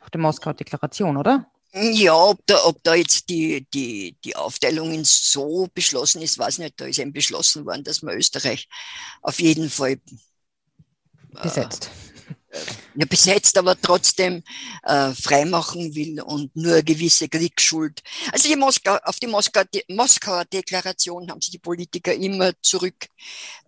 Auf 0.00 0.10
der 0.10 0.20
Moskauer 0.20 0.54
Deklaration, 0.54 1.16
oder? 1.16 1.46
Ja, 1.74 2.14
ob 2.14 2.46
da, 2.46 2.64
ob 2.66 2.82
da 2.82 2.94
jetzt 2.94 3.30
die, 3.30 3.66
die, 3.72 4.16
die 4.24 4.36
Aufteilung 4.36 5.02
so 5.04 5.68
beschlossen 5.72 6.20
ist, 6.20 6.38
weiß 6.38 6.58
nicht. 6.58 6.78
Da 6.78 6.84
ist 6.84 6.98
eben 6.98 7.14
beschlossen 7.14 7.64
worden, 7.64 7.82
dass 7.84 8.02
man 8.02 8.16
Österreich 8.16 8.68
auf 9.22 9.40
jeden 9.40 9.70
Fall 9.70 9.92
äh, 9.92 9.98
besetzt. 11.42 11.86
Äh, 11.86 12.58
ja, 12.94 13.06
besetzt, 13.06 13.56
aber 13.56 13.80
trotzdem 13.80 14.42
äh, 14.82 15.12
freimachen 15.12 15.94
will 15.94 16.20
und 16.20 16.54
nur 16.54 16.74
eine 16.74 16.84
gewisse 16.84 17.26
Kriegsschuld. 17.28 18.02
Also 18.30 18.48
die 18.48 18.56
Moskau, 18.56 18.96
auf 19.04 19.18
die 19.18 19.26
Moskau, 19.26 19.62
die 19.72 19.84
Moskauer 19.88 20.44
Deklaration 20.44 21.30
haben 21.30 21.40
sich 21.40 21.52
die 21.52 21.58
Politiker 21.58 22.12
immer 22.12 22.52
zurück, 22.60 23.06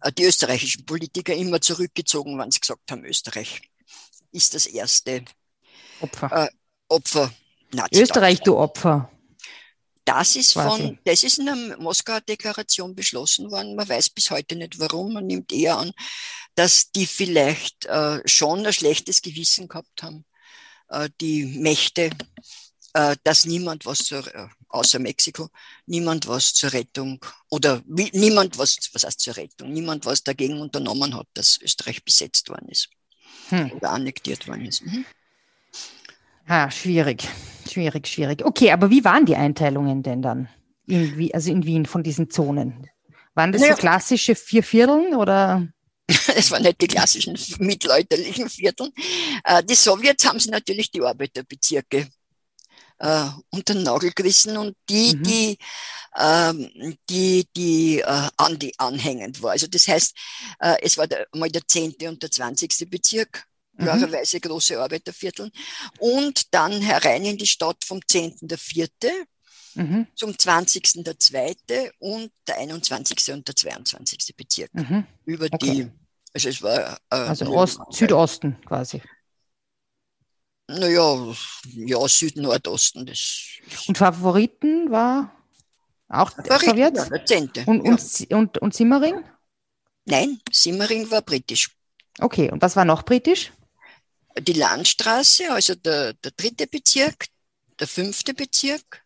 äh, 0.02 0.12
die 0.12 0.24
österreichischen 0.24 0.84
Politiker 0.84 1.34
immer 1.34 1.62
zurückgezogen, 1.62 2.38
wenn 2.38 2.50
sie 2.50 2.60
gesagt 2.60 2.90
haben, 2.90 3.06
Österreich 3.06 3.62
ist 4.32 4.52
das 4.52 4.66
erste 4.66 5.24
Opfer. 6.00 6.44
Äh, 6.44 6.50
Opfer. 6.88 7.32
Österreich, 7.92 8.40
du 8.40 8.56
Opfer. 8.56 9.10
Das 10.04 10.36
ist 10.36 10.52
Quasi. 10.52 10.82
von, 10.82 10.98
das 11.04 11.22
ist 11.22 11.38
in 11.38 11.46
der 11.46 11.78
Moskauer 11.78 12.20
Deklaration 12.20 12.94
beschlossen 12.94 13.50
worden. 13.50 13.74
Man 13.74 13.88
weiß 13.88 14.10
bis 14.10 14.30
heute 14.30 14.54
nicht 14.56 14.78
warum. 14.78 15.14
Man 15.14 15.26
nimmt 15.26 15.50
eher 15.50 15.78
an, 15.78 15.92
dass 16.54 16.90
die 16.90 17.06
vielleicht 17.06 17.86
äh, 17.86 18.20
schon 18.26 18.66
ein 18.66 18.72
schlechtes 18.72 19.22
Gewissen 19.22 19.66
gehabt 19.66 20.02
haben, 20.02 20.26
äh, 20.88 21.08
die 21.20 21.46
Mächte, 21.46 22.10
äh, 22.92 23.16
dass 23.24 23.46
niemand 23.46 23.86
was 23.86 23.98
zur, 23.98 24.26
äh, 24.34 24.48
außer 24.68 24.98
Mexiko, 24.98 25.48
niemand 25.86 26.28
was 26.28 26.52
zur 26.52 26.72
Rettung 26.72 27.24
oder 27.48 27.82
wie, 27.86 28.10
niemand 28.12 28.58
was, 28.58 28.78
was 28.92 29.04
heißt 29.04 29.20
zur 29.20 29.36
Rettung, 29.36 29.72
niemand 29.72 30.04
was 30.04 30.22
dagegen 30.22 30.60
unternommen 30.60 31.16
hat, 31.16 31.26
dass 31.34 31.58
Österreich 31.62 32.04
besetzt 32.04 32.48
worden 32.50 32.68
ist 32.68 32.88
hm. 33.48 33.72
oder 33.72 33.90
annektiert 33.90 34.46
worden 34.46 34.66
ist. 34.66 34.82
Mhm. 34.82 35.04
Ah, 36.46 36.70
schwierig, 36.70 37.26
schwierig, 37.70 38.06
schwierig. 38.06 38.44
Okay, 38.44 38.70
aber 38.72 38.90
wie 38.90 39.04
waren 39.04 39.26
die 39.26 39.36
Einteilungen 39.36 40.02
denn 40.02 40.22
dann? 40.22 40.48
In, 40.86 41.30
also 41.32 41.50
in 41.50 41.64
Wien 41.64 41.86
von 41.86 42.02
diesen 42.02 42.30
Zonen? 42.30 42.88
Waren 43.34 43.52
das 43.52 43.62
naja. 43.62 43.74
so 43.74 43.80
klassische 43.80 44.34
vier 44.34 44.62
Vierteln 44.62 45.14
oder? 45.14 45.66
Es 46.36 46.50
waren 46.50 46.62
nicht 46.62 46.80
die 46.80 46.86
klassischen 46.86 47.38
mittelalterlichen 47.58 48.48
Vierteln. 48.48 48.92
Äh, 49.44 49.62
die 49.64 49.74
Sowjets 49.74 50.26
haben 50.26 50.38
sie 50.38 50.50
natürlich 50.50 50.90
die 50.90 51.00
Arbeiterbezirke 51.00 52.08
äh, 52.98 53.26
unter 53.50 53.74
den 53.74 53.82
Nagel 53.82 54.12
gerissen 54.12 54.56
und 54.56 54.76
die, 54.88 55.16
mhm. 55.16 55.22
die, 55.22 55.58
ähm, 56.18 56.96
die, 57.08 57.46
die 57.56 58.00
äh, 58.00 58.28
an 58.36 58.58
die 58.58 58.78
anhängend 58.78 59.42
war. 59.42 59.52
Also 59.52 59.66
das 59.66 59.88
heißt, 59.88 60.14
äh, 60.60 60.76
es 60.82 60.96
war 60.96 61.06
der, 61.06 61.26
mal 61.34 61.50
der 61.50 61.66
zehnte 61.66 62.08
und 62.08 62.22
der 62.22 62.30
zwanzigste 62.30 62.86
Bezirk 62.86 63.46
klarerweise 63.78 64.36
mhm. 64.36 64.40
große 64.40 64.80
Arbeitervierteln. 64.80 65.50
Und 65.98 66.54
dann 66.54 66.80
herein 66.80 67.24
in 67.24 67.38
die 67.38 67.46
Stadt 67.46 67.84
vom 67.84 68.00
10. 68.06 68.36
der 68.42 68.58
4. 68.58 68.88
Mhm. 69.74 70.06
zum 70.14 70.38
20. 70.38 71.04
der 71.04 71.18
2. 71.18 71.56
und 71.98 72.30
der 72.46 72.58
21. 72.58 73.32
und 73.32 73.48
der 73.48 73.56
22. 73.56 74.36
Bezirk. 74.36 74.72
Mhm. 74.74 75.06
Über 75.24 75.46
okay. 75.46 75.58
die, 75.58 75.90
also 76.32 76.48
es 76.48 76.62
war. 76.62 76.96
Äh, 77.10 77.16
also 77.16 77.46
Ost, 77.46 77.80
Südosten 77.90 78.56
quasi. 78.66 79.02
Naja, 80.66 81.34
ja, 81.74 82.08
Süd-Nordosten. 82.08 83.10
Und 83.86 83.98
Favoriten 83.98 84.90
war 84.90 85.30
auch 86.08 86.30
Favoriten, 86.30 86.70
Sowjets? 86.70 86.98
Ja, 86.98 87.08
der 87.10 87.26
10. 87.26 87.50
Und, 87.66 87.80
und, 87.82 88.20
ja. 88.20 88.36
und, 88.36 88.58
und 88.58 88.74
Simmering? 88.74 89.24
Nein, 90.06 90.40
Simmering 90.50 91.10
war 91.10 91.22
britisch. 91.22 91.70
Okay, 92.20 92.50
und 92.50 92.62
was 92.62 92.76
war 92.76 92.84
noch 92.84 93.02
britisch? 93.02 93.52
Die 94.40 94.52
Landstraße, 94.52 95.50
also 95.50 95.74
der, 95.74 96.14
der 96.14 96.32
dritte 96.32 96.66
Bezirk, 96.66 97.26
der 97.78 97.86
fünfte 97.86 98.34
Bezirk, 98.34 99.04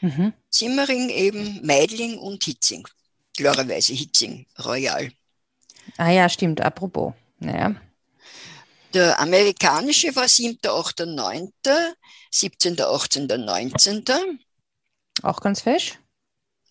mhm. 0.00 0.32
Zimmering 0.50 1.08
eben, 1.10 1.64
Meidling 1.64 2.18
und 2.18 2.44
Hitzing. 2.44 2.86
Klarerweise 3.36 3.94
Hitzing, 3.94 4.46
Royal. 4.64 5.12
Ah 5.96 6.10
ja, 6.10 6.28
stimmt, 6.28 6.60
apropos. 6.60 7.14
Naja. 7.38 7.74
Der 8.92 9.18
amerikanische 9.20 10.14
war 10.16 10.28
7., 10.28 10.58
8., 10.66 11.06
9., 11.06 11.52
17., 12.30 12.80
18., 12.80 13.26
19. 13.26 14.04
Auch 15.22 15.40
ganz 15.40 15.60
fesch? 15.60 15.98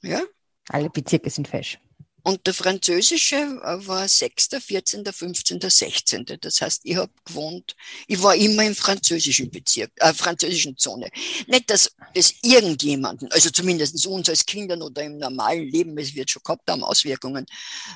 Ja. 0.02 0.22
Alle 0.68 0.90
Bezirke 0.90 1.30
sind 1.30 1.48
fesch. 1.48 1.80
Und 2.24 2.46
der 2.46 2.54
französische 2.54 3.38
war 3.62 4.08
6., 4.08 4.50
14., 4.60 5.06
15., 5.06 5.60
16. 5.62 6.26
Das 6.42 6.62
heißt, 6.62 6.82
ich 6.84 6.96
habe 6.96 7.12
gewohnt, 7.26 7.76
ich 8.08 8.22
war 8.22 8.36
immer 8.36 8.64
im 8.66 8.76
französischen 8.76 9.50
Bezirk, 9.50 9.92
äh, 9.98 10.14
französischen 10.14 10.78
Zone. 10.78 11.10
Nicht, 11.48 11.70
dass 11.70 11.92
es 12.14 12.36
irgendjemanden, 12.42 13.32
also 13.32 13.50
zumindest 13.50 14.06
uns 14.08 14.30
als 14.30 14.46
Kindern 14.46 14.82
oder 14.82 15.04
im 15.04 15.18
normalen 15.18 15.70
Leben, 15.70 15.98
es 15.98 16.14
wird 16.16 16.30
schon 16.30 16.44
gehabt 16.44 16.70
haben, 16.70 16.84
Auswirkungen, 16.84 17.46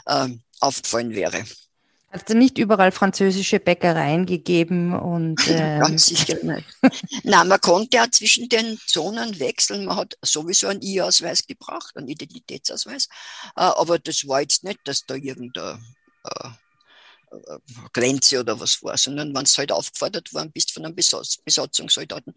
äh, 0.06 0.30
aufgefallen 0.60 1.14
wäre. 1.14 1.44
Hat 2.14 2.30
es 2.30 2.36
nicht 2.36 2.60
überall 2.60 2.92
französische 2.92 3.60
Bäckereien 3.60 4.28
gegeben 4.28 4.94
und 4.94 5.42
ähm 5.48 5.80
ganz 5.80 6.06
sicher 6.06 6.38
nicht. 6.44 6.68
Nein, 7.24 7.48
man 7.48 7.60
konnte 7.60 7.98
ja 7.98 8.06
zwischen 8.12 8.50
den 8.50 8.78
Zonen 8.86 9.40
wechseln. 9.40 9.86
Man 9.86 9.98
hat 9.98 10.16
sowieso 10.22 10.68
einen 10.68 10.84
I-Ausweis 10.84 11.48
gebracht, 11.48 11.98
einen 11.98 12.08
Identitätsausweis. 12.08 13.08
Äh, 13.56 13.62
aber 13.62 13.98
das 13.98 14.28
war 14.28 14.42
jetzt 14.42 14.64
nicht, 14.64 14.80
dass 14.84 15.08
da 15.08 15.16
irgendein 15.16 15.84
äh, 16.24 16.50
Grenze 17.94 18.40
oder 18.40 18.60
was 18.60 18.84
war, 18.84 18.96
sondern 18.96 19.34
wenn 19.34 19.46
du 19.46 19.52
halt 19.58 19.72
aufgefordert 19.72 20.32
worden 20.36 20.52
bist 20.52 20.72
von 20.72 20.86
einem 20.86 20.96
Besatz, 20.96 21.38
Besatzungssoldaten. 21.38 22.36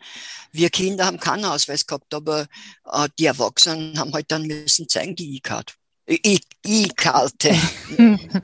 Wir 0.52 0.70
Kinder 0.70 1.04
haben 1.04 1.20
keinen 1.20 1.44
Ausweis 1.44 1.86
gehabt, 1.86 2.14
aber 2.14 2.46
äh, 2.90 3.08
die 3.18 3.26
Erwachsenen 3.26 3.98
haben 3.98 4.14
halt 4.14 4.30
dann 4.30 4.46
müssen 4.46 4.88
zeigen, 4.88 5.14
die 5.16 5.36
E-Card. 5.36 5.76
E-Karte. 6.08 7.56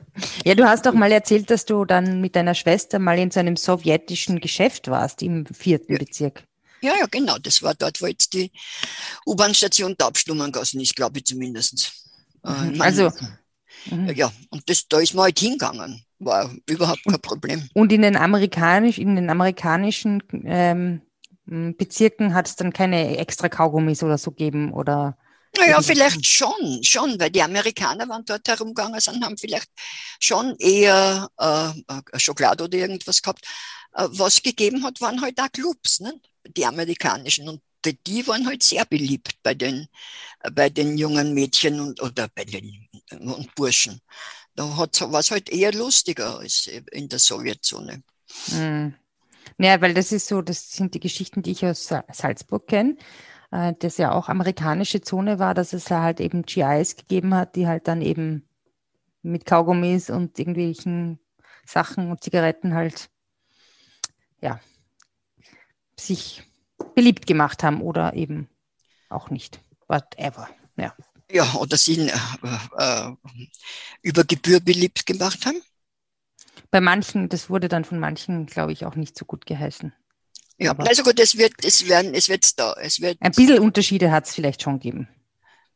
ja, 0.45 0.55
du 0.55 0.65
hast 0.65 0.85
doch 0.85 0.95
mal 0.95 1.13
erzählt, 1.13 1.49
dass 1.51 1.65
du 1.65 1.85
dann 1.85 2.21
mit 2.21 2.35
deiner 2.35 2.55
Schwester 2.55 2.99
mal 2.99 3.19
in 3.19 3.31
so 3.31 3.41
einem 3.41 3.57
sowjetischen 3.57 4.41
Geschäft 4.41 4.89
warst 4.89 5.23
im 5.23 5.47
vierten 5.47 5.93
ja. 5.93 5.99
Bezirk. 5.99 6.45
Ja, 6.81 6.95
ja, 6.99 7.07
genau. 7.09 7.39
Das 7.39 7.63
war 7.63 7.75
dort, 7.75 8.03
wo 8.03 8.07
jetzt 8.07 8.33
die 8.35 8.51
U-Bahn-Station 9.27 9.97
Taubstummengassen 9.97 10.81
ist, 10.81 10.97
glaube 10.97 11.19
ich 11.19 11.27
zumindest. 11.27 11.93
Mhm. 12.43 12.75
Äh, 12.75 12.81
also. 12.81 13.11
Mhm. 13.91 14.11
Ja, 14.15 14.33
und 14.51 14.69
das, 14.69 14.87
da 14.89 14.99
ist 14.99 15.15
man 15.15 15.25
halt 15.25 15.39
hingegangen. 15.39 16.05
War 16.19 16.53
überhaupt 16.69 17.05
kein 17.05 17.21
Problem. 17.21 17.69
Und 17.75 17.93
in 17.93 18.03
den, 18.03 18.17
amerikanisch, 18.17 18.99
in 18.99 19.17
den 19.17 19.31
amerikanischen 19.31 20.23
ähm, 20.45 21.03
Bezirken 21.47 22.35
hat 22.35 22.49
es 22.49 22.57
dann 22.57 22.73
keine 22.73 23.17
extra 23.19 23.49
Kaugummis 23.49 24.03
oder 24.03 24.19
so 24.19 24.31
gegeben 24.31 24.73
oder? 24.73 25.17
Naja, 25.59 25.83
vielleicht 25.83 26.27
schon, 26.27 26.83
schon, 26.83 27.21
weil 27.21 27.31
die 27.31 27.43
Amerikaner, 27.43 28.09
waren 28.09 28.25
dort 28.25 28.49
herumgegangen 28.49 29.01
sind, 29.01 29.23
haben 29.23 29.37
vielleicht 29.37 29.69
schon 30.19 30.57
eher 30.59 31.29
äh, 31.39 31.69
äh 31.69 32.19
Schokolade 32.19 32.65
oder 32.65 32.79
irgendwas 32.79 33.21
gehabt. 33.21 33.45
Äh, 33.95 34.09
was 34.11 34.43
gegeben 34.43 34.83
hat, 34.83 35.01
waren 35.01 35.21
halt 35.21 35.39
auch 35.41 35.53
Clubs, 35.53 36.01
ne? 36.01 36.15
die 36.57 36.65
amerikanischen. 36.65 37.49
Und 37.49 37.61
die 38.07 38.27
waren 38.27 38.47
halt 38.47 38.63
sehr 38.63 38.85
beliebt 38.87 39.35
bei 39.43 39.55
den, 39.55 39.89
bei 40.53 40.71
den 40.71 40.97
jungen 40.97 41.35
Mädchen 41.35 41.81
und, 41.81 42.01
oder 42.01 42.29
bei 42.35 42.45
den 42.45 42.89
und 43.21 43.55
Burschen. 43.55 44.01
Da 44.55 44.65
war 44.77 45.21
es 45.21 45.31
halt 45.31 45.51
eher 45.51 45.73
lustiger 45.73 46.39
als 46.39 46.67
in 46.93 47.09
der 47.09 47.19
Sowjetzone. 47.19 48.03
Mhm. 48.49 48.95
Ja, 49.59 49.81
weil 49.81 49.95
das 49.95 50.13
ist 50.13 50.29
so, 50.29 50.43
das 50.43 50.73
sind 50.73 50.95
die 50.95 51.01
Geschichten, 51.01 51.43
die 51.43 51.53
ich 51.53 51.65
aus 51.65 51.91
Salzburg 52.13 52.67
kenne, 52.67 52.97
äh, 53.53 53.75
das 53.79 53.99
ja 53.99 54.13
auch 54.13 54.29
amerikanische 54.29 55.03
Zone 55.03 55.39
war, 55.39 55.55
dass 55.55 55.73
es 55.73 55.91
halt 55.91 56.21
eben 56.21 56.43
GIs 56.43 56.97
gegeben 56.97 57.35
hat, 57.35 57.55
die 57.55 57.69
halt 57.69 57.87
dann 57.87 58.03
eben 58.03 58.49
mit 59.23 59.47
Kaugummis 59.47 60.11
und 60.11 60.39
irgendwelchen 60.39 61.21
Sachen 61.65 62.11
und 62.11 62.25
Zigaretten 62.25 62.75
halt, 62.75 63.09
ja, 64.41 64.59
sich 65.97 66.43
beliebt 66.97 67.27
gemacht 67.27 67.63
haben 67.63 67.81
oder 67.81 68.15
eben 68.15 68.49
auch 69.09 69.31
nicht. 69.31 69.61
Whatever, 69.87 70.49
ja. 70.77 70.95
Ja, 71.31 71.55
oder 71.55 71.77
sie 71.77 72.09
äh, 72.09 72.13
äh, 72.79 73.13
über 74.03 74.25
Gebühr 74.25 74.61
beliebt 74.61 75.07
gemacht 75.07 75.47
haben? 75.47 75.63
Bei 76.71 76.81
manchen, 76.81 77.29
das 77.29 77.49
wurde 77.49 77.69
dann 77.69 77.85
von 77.85 77.99
manchen, 77.99 78.47
glaube 78.47 78.73
ich, 78.73 78.85
auch 78.85 78.97
nicht 78.97 79.17
so 79.17 79.25
gut 79.25 79.47
geheißen. 79.47 79.95
Ja, 80.65 80.71
Aber 80.71 80.87
also 80.89 81.03
gut, 81.03 81.19
es 81.19 81.37
wird, 81.37 81.53
es 81.65 81.87
werden, 81.89 82.15
es 82.15 82.29
wird 82.29 82.59
da, 82.59 82.75
es 82.81 83.01
wird. 83.01 83.19
Ein 83.21 83.33
bisschen 83.33 83.59
Unterschiede 83.59 84.11
hat 84.11 84.27
es 84.27 84.35
vielleicht 84.35 84.63
schon 84.63 84.79
gegeben, 84.79 85.09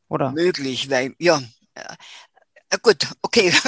oder? 0.09 0.33
Möglich, 0.33 0.89
weil, 0.91 1.15
ja, 1.19 1.43
äh, 1.75 2.79
gut, 2.83 3.07
okay. 3.23 3.53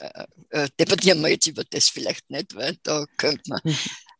Äh, 0.00 0.24
äh, 0.50 0.68
debattieren 0.78 1.20
wir 1.20 1.28
jetzt 1.28 1.46
über 1.48 1.64
das 1.68 1.88
vielleicht 1.88 2.30
nicht, 2.30 2.54
weil 2.54 2.76
da 2.84 3.04
könnte 3.16 3.42
man 3.48 3.60
mhm. 3.64 3.76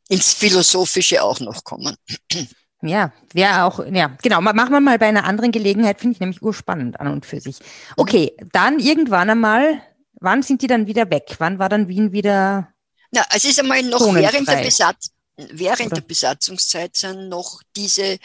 ins 0.09 0.35
Philosophische 0.35 1.23
auch 1.23 1.41
noch 1.41 1.65
kommen. 1.65 1.97
Ja, 2.81 3.13
wäre 3.33 3.65
auch, 3.65 3.85
ja, 3.87 4.17
genau. 4.23 4.41
Machen 4.41 4.71
wir 4.71 4.79
mal 4.79 5.01
bei 5.01 5.09
einer 5.09 5.25
anderen 5.25 5.51
Gelegenheit, 5.51 5.99
finde 6.01 6.13
ich 6.13 6.21
nämlich 6.21 6.43
urspannend 6.43 7.01
an 7.01 7.09
und 7.09 7.27
für 7.27 7.41
sich. 7.41 7.59
Okay, 7.97 8.37
dann 8.53 8.79
irgendwann 8.79 9.31
einmal, 9.31 9.83
wann 10.21 10.45
sind 10.45 10.63
die 10.63 10.69
dann 10.69 10.87
wieder 10.87 11.11
weg? 11.11 11.35
Wann 11.39 11.59
war 11.59 11.69
dann 11.69 11.89
Wien 11.89 12.13
wieder? 12.13 12.73
Na, 13.11 13.25
es 13.35 13.45
ist 13.45 13.59
einmal 13.59 13.83
noch 13.83 14.15
während 14.15 14.49
der 14.49 14.63
Besatzung 14.63 15.13
während 15.39 15.93
Oder? 15.93 16.01
der 16.01 16.07
Besatzungszeit 16.07 16.97
sind 16.97 17.29
noch 17.29 17.63
diese, 17.77 18.19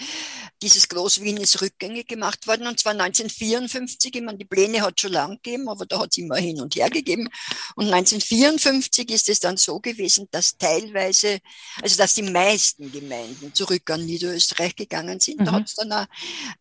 dieses 0.62 0.88
Groß-Wien 0.88 1.38
ist 1.38 1.62
rückgängig 1.62 2.08
gemacht 2.08 2.48
worden, 2.48 2.68
und 2.68 2.80
zwar 2.80 2.94
1954. 2.94 4.16
Ich 4.16 4.22
meine, 4.22 4.38
die 4.38 4.46
Pläne 4.46 4.82
hat 4.82 5.00
schon 5.00 5.12
lang 5.12 5.40
gegeben, 5.42 5.70
aber 5.70 5.86
da 5.86 6.00
hat 6.00 6.10
es 6.12 6.18
immer 6.18 6.38
hin 6.38 6.60
und 6.60 6.76
her 6.76 6.90
gegeben. 6.90 7.30
Und 7.76 7.86
1954 7.86 9.12
ist 9.12 9.30
es 9.30 9.40
dann 9.40 9.58
so 9.58 9.80
gewesen, 9.80 10.28
dass 10.32 10.58
teilweise, 10.58 11.40
also 11.82 11.98
dass 11.98 12.16
die 12.16 12.24
meisten 12.24 12.92
Gemeinden 12.92 13.54
zurück 13.54 13.90
an 13.92 14.06
Niederösterreich 14.06 14.76
gegangen 14.76 15.20
sind. 15.20 15.40
Mhm. 15.40 15.46
Da 15.46 15.52
hat 15.52 15.68
es 15.68 15.76
dann 15.76 15.92
auch 15.92 16.06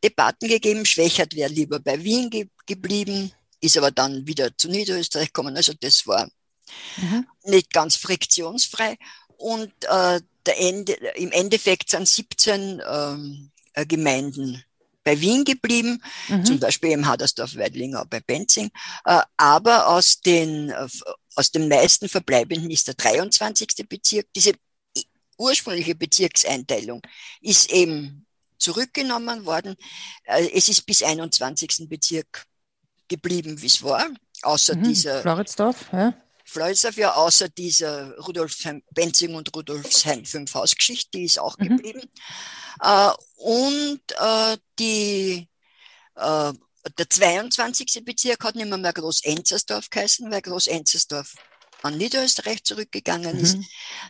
Debatten 0.05 0.49
gegeben, 0.49 0.85
Schwächert 0.85 1.35
wäre 1.35 1.51
lieber 1.51 1.81
bei 1.81 2.03
Wien 2.03 2.29
ge 2.29 2.49
geblieben, 2.67 3.33
ist 3.61 3.77
aber 3.77 3.91
dann 3.91 4.25
wieder 4.27 4.57
zu 4.57 4.69
Niederösterreich 4.69 5.29
gekommen. 5.29 5.57
Also 5.57 5.73
das 5.81 6.07
war 6.07 6.29
mhm. 6.97 7.27
nicht 7.45 7.73
ganz 7.73 7.97
friktionsfrei. 7.97 8.97
Und 9.37 9.73
äh, 9.89 10.21
Ende, 10.45 10.93
im 11.15 11.33
Endeffekt 11.33 11.91
sind 11.91 12.09
17 12.09 12.83
ähm, 12.89 13.51
äh, 13.75 13.87
Gemeinden 13.87 14.65
bei 15.05 15.21
Wien 15.21 15.45
geblieben, 15.45 16.03
mhm. 16.29 16.45
zum 16.45 16.61
Beispiel 16.61 16.91
im 16.91 17.07
Hadersdorf, 17.07 17.57
Weidlinger, 17.57 18.05
bei 18.07 18.21
Benzing. 18.21 18.71
Äh, 19.05 19.21
aber 19.37 19.89
aus 19.89 20.21
den, 20.21 20.71
äh, 20.71 20.89
aus 21.35 21.51
den 21.51 21.69
meisten 21.69 22.09
Verbleibenden 22.09 22.71
ist 22.71 22.87
der 22.89 22.95
23. 22.95 23.89
Bezirk. 23.89 24.27
Diese 24.35 24.53
ursprüngliche 25.39 25.95
Bezirkseinteilung 25.95 27.03
ist 27.41 27.71
eben 27.73 28.27
zurückgenommen 28.59 29.45
worden. 29.45 29.77
Äh, 30.25 30.49
es 30.55 30.69
ist 30.69 30.87
bis 30.87 31.03
21. 31.03 31.89
Bezirk 31.89 32.47
geblieben, 33.09 33.61
wie 33.61 33.67
es 33.67 33.83
war, 33.83 34.09
außer 34.43 34.77
mhm. 34.77 34.85
dieser. 34.85 35.23
Floridsdorf, 35.23 35.91
ja. 35.93 36.15
Fleusser 36.53 36.93
für 36.93 37.17
außer 37.17 37.49
dieser 37.49 38.17
Rudolfsheim, 38.19 38.83
Benzing 38.91 39.35
und 39.35 39.55
Rudolfsheim 39.57 40.25
fünf 40.25 40.55
Hausgeschichte, 40.55 41.19
die 41.19 41.25
ist 41.25 41.39
auch 41.39 41.57
mhm. 41.59 41.69
geblieben. 41.69 42.03
Äh, 42.83 43.11
und 43.37 44.03
äh, 44.19 44.57
die, 44.79 45.49
äh, 46.17 46.53
der 46.99 47.11
22. 47.11 48.05
Bezirk 48.05 48.45
hat 48.45 48.55
nicht 48.55 48.69
mehr, 48.69 48.79
mehr 48.79 48.93
Groß-Enzersdorf 48.93 49.89
geheißen, 49.91 50.31
weil 50.31 50.43
Groß-Enzersdorf 50.43 51.35
an 51.83 51.97
Niederösterreich 51.97 52.63
zurückgegangen 52.65 53.39
ist. 53.39 53.57
Mhm. 53.57 53.67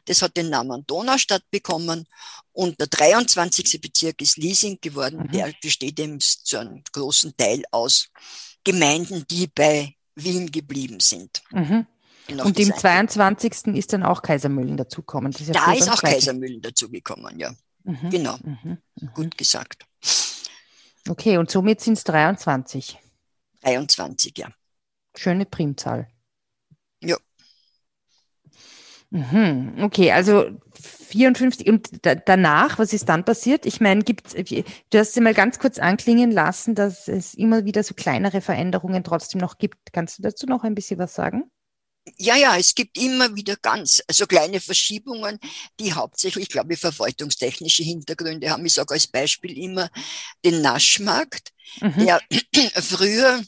Das 0.06 0.20
hat 0.22 0.36
den 0.36 0.50
Namen 0.50 0.84
Donaustadt 0.86 1.48
bekommen. 1.50 2.06
Und 2.52 2.78
der 2.80 2.88
23. 2.88 3.80
Bezirk 3.80 4.20
ist 4.20 4.36
Liesing 4.36 4.78
geworden. 4.80 5.20
Mhm. 5.24 5.30
Der 5.30 5.52
besteht 5.62 5.98
eben 5.98 6.20
zu 6.20 6.58
einem 6.58 6.82
großen 6.92 7.36
Teil 7.36 7.62
aus 7.70 8.08
Gemeinden, 8.64 9.24
die 9.30 9.46
bei 9.46 9.96
Wien 10.14 10.50
geblieben 10.50 11.00
sind. 11.00 11.42
Mhm. 11.50 11.86
Und 12.40 12.58
im 12.58 12.74
22. 12.74 13.76
ist 13.76 13.92
dann 13.92 14.02
auch 14.02 14.22
Kaisermühlen 14.22 14.76
dazugekommen. 14.76 15.32
Ja 15.32 15.52
da 15.52 15.72
ist 15.72 15.90
auch 15.90 16.02
Kaisermühlen 16.02 16.60
dazugekommen, 16.60 17.38
ja. 17.38 17.52
Mhm. 17.84 18.10
Genau. 18.10 18.36
Mhm. 18.42 18.78
Mhm. 19.00 19.10
Gut 19.14 19.36
gesagt. 19.36 19.86
Okay, 21.08 21.38
und 21.38 21.50
somit 21.50 21.80
sind 21.80 21.94
es 21.94 22.04
23. 22.04 22.98
23, 23.62 24.38
ja. 24.38 24.48
Schöne 25.16 25.46
Primzahl. 25.46 26.08
Ja. 27.02 27.16
Mhm. 29.10 29.74
Okay, 29.82 30.12
also 30.12 30.46
54 30.74 31.68
und 31.68 32.06
da, 32.06 32.14
danach, 32.14 32.78
was 32.78 32.92
ist 32.92 33.08
dann 33.08 33.24
passiert? 33.24 33.66
Ich 33.66 33.80
meine, 33.80 34.02
gibt's, 34.02 34.32
du 34.32 34.98
hast 34.98 35.20
mal 35.20 35.34
ganz 35.34 35.58
kurz 35.58 35.78
anklingen 35.78 36.30
lassen, 36.30 36.74
dass 36.74 37.08
es 37.08 37.34
immer 37.34 37.64
wieder 37.64 37.82
so 37.82 37.94
kleinere 37.94 38.40
Veränderungen 38.40 39.04
trotzdem 39.04 39.40
noch 39.40 39.58
gibt. 39.58 39.92
Kannst 39.92 40.18
du 40.18 40.22
dazu 40.22 40.46
noch 40.46 40.64
ein 40.64 40.74
bisschen 40.74 40.98
was 40.98 41.14
sagen? 41.14 41.50
Ja, 42.18 42.36
ja, 42.36 42.56
es 42.56 42.74
gibt 42.74 42.98
immer 42.98 43.34
wieder 43.36 43.56
ganz, 43.56 44.02
also 44.08 44.26
kleine 44.26 44.60
Verschiebungen, 44.60 45.38
die 45.78 45.92
hauptsächlich, 45.92 46.48
glaube 46.48 46.74
ich, 46.74 46.80
verwaltungstechnische 46.80 47.84
Hintergründe 47.84 48.50
haben. 48.50 48.66
Ich 48.66 48.72
sage 48.72 48.94
als 48.94 49.06
Beispiel 49.06 49.56
immer 49.56 49.88
den 50.44 50.62
Naschmarkt, 50.62 51.52
mhm. 51.80 52.04
der 52.04 52.20
früher 52.82 53.42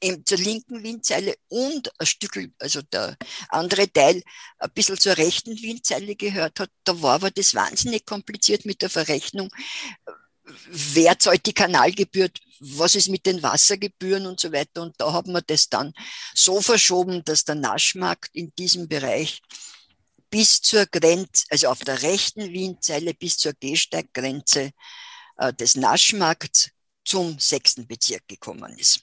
eben 0.00 0.24
zur 0.26 0.38
linken 0.38 0.82
Windseile 0.82 1.34
und 1.48 1.90
ein 1.98 2.06
Stück, 2.06 2.38
also 2.58 2.82
der 2.82 3.16
andere 3.48 3.90
Teil 3.90 4.22
ein 4.58 4.70
bisschen 4.72 4.98
zur 4.98 5.16
rechten 5.16 5.60
Windseile 5.60 6.16
gehört 6.16 6.60
hat. 6.60 6.70
Da 6.84 7.00
war 7.00 7.14
aber 7.14 7.30
das 7.30 7.54
wahnsinnig 7.54 8.04
kompliziert 8.04 8.66
mit 8.66 8.82
der 8.82 8.90
Verrechnung. 8.90 9.50
Wer 10.66 11.18
zahlt 11.18 11.46
die 11.46 11.54
Kanalgebühr 11.54 12.28
was 12.60 12.94
ist 12.94 13.08
mit 13.08 13.26
den 13.26 13.42
Wassergebühren 13.42 14.26
und 14.26 14.40
so 14.40 14.52
weiter. 14.52 14.82
Und 14.82 14.94
da 14.98 15.12
haben 15.12 15.32
wir 15.32 15.42
das 15.42 15.68
dann 15.68 15.92
so 16.34 16.60
verschoben, 16.60 17.24
dass 17.24 17.44
der 17.44 17.54
Naschmarkt 17.54 18.34
in 18.34 18.52
diesem 18.56 18.88
Bereich 18.88 19.42
bis 20.30 20.60
zur 20.60 20.86
Grenze, 20.86 21.44
also 21.50 21.68
auf 21.68 21.80
der 21.80 22.02
rechten 22.02 22.52
Wienzeile 22.52 23.14
bis 23.14 23.38
zur 23.38 23.52
Gehsteiggrenze 23.52 24.72
äh, 25.36 25.52
des 25.52 25.76
Naschmarkts 25.76 26.70
zum 27.04 27.38
sechsten 27.38 27.86
Bezirk 27.86 28.26
gekommen 28.26 28.76
ist. 28.78 29.00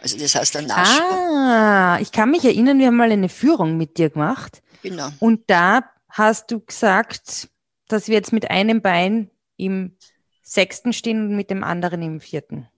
Also 0.00 0.16
das 0.16 0.34
heißt 0.34 0.54
der 0.54 0.62
Naschmarkt. 0.62 1.12
Ah, 1.12 1.98
ich 2.00 2.12
kann 2.12 2.30
mich 2.30 2.44
erinnern, 2.44 2.78
wir 2.78 2.86
haben 2.86 2.96
mal 2.96 3.12
eine 3.12 3.28
Führung 3.28 3.76
mit 3.76 3.98
dir 3.98 4.08
gemacht. 4.10 4.62
Genau. 4.82 5.10
Und 5.18 5.42
da 5.48 5.90
hast 6.08 6.50
du 6.50 6.60
gesagt, 6.60 7.48
dass 7.88 8.08
wir 8.08 8.14
jetzt 8.14 8.32
mit 8.32 8.50
einem 8.50 8.80
Bein 8.80 9.30
im 9.56 9.96
sechsten 10.42 10.92
stehen 10.92 11.28
und 11.28 11.36
mit 11.36 11.50
dem 11.50 11.62
anderen 11.62 12.02
im 12.02 12.20
vierten. 12.20 12.68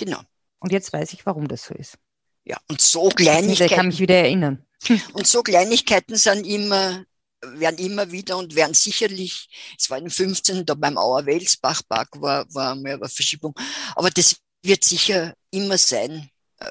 Genau. 0.00 0.22
Und 0.60 0.72
jetzt 0.72 0.94
weiß 0.94 1.12
ich, 1.12 1.26
warum 1.26 1.46
das 1.46 1.64
so 1.64 1.74
ist. 1.74 1.98
Ja, 2.44 2.58
und 2.68 2.80
so 2.80 3.10
Kleinigkeiten. 3.10 3.70
Ich 3.70 3.76
kann 3.76 3.86
mich 3.88 4.00
wieder 4.00 4.16
erinnern. 4.16 4.64
Und 5.12 5.26
so 5.26 5.42
Kleinigkeiten 5.42 6.16
sind 6.16 6.46
immer, 6.46 7.04
werden 7.42 7.78
immer 7.78 8.10
wieder 8.10 8.38
und 8.38 8.54
werden 8.54 8.72
sicherlich, 8.72 9.50
es 9.78 9.90
war 9.90 9.98
im 9.98 10.08
15. 10.08 10.64
da 10.64 10.72
beim 10.72 10.96
Auer 10.96 11.26
Welsbachpark 11.26 12.08
war, 12.18 12.46
war 12.54 12.74
mal 12.76 12.94
eine 12.94 13.08
Verschiebung, 13.10 13.52
aber 13.94 14.08
das 14.08 14.36
wird 14.62 14.82
sicher 14.82 15.34
immer 15.50 15.76
sein, 15.76 16.30
äh, 16.60 16.64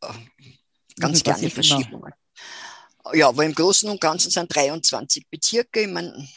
äh 0.00 0.14
ganz 0.98 1.22
kleine 1.22 1.48
Verschiebungen. 1.48 2.12
Immer. 3.04 3.16
Ja, 3.16 3.28
aber 3.28 3.44
im 3.44 3.54
Großen 3.54 3.88
und 3.88 4.00
Ganzen 4.00 4.32
sind 4.32 4.52
23 4.52 5.28
Bezirke. 5.30 5.82
Ich 5.82 5.88
meine, 5.88 6.28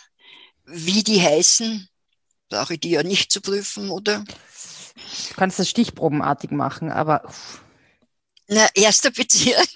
wie 0.66 1.04
die 1.04 1.20
heißen, 1.20 1.90
brauche 2.48 2.76
ich 2.76 2.80
die 2.80 2.92
ja 2.92 3.02
nicht 3.02 3.32
zu 3.32 3.42
prüfen, 3.42 3.90
oder? 3.90 4.24
Du 5.30 5.36
kannst 5.36 5.60
das 5.60 5.70
stichprobenartig 5.70 6.52
machen, 6.52 6.92
aber. 6.92 7.22
Na, 8.48 8.68
erster 8.76 9.12
Bezirk. 9.12 9.68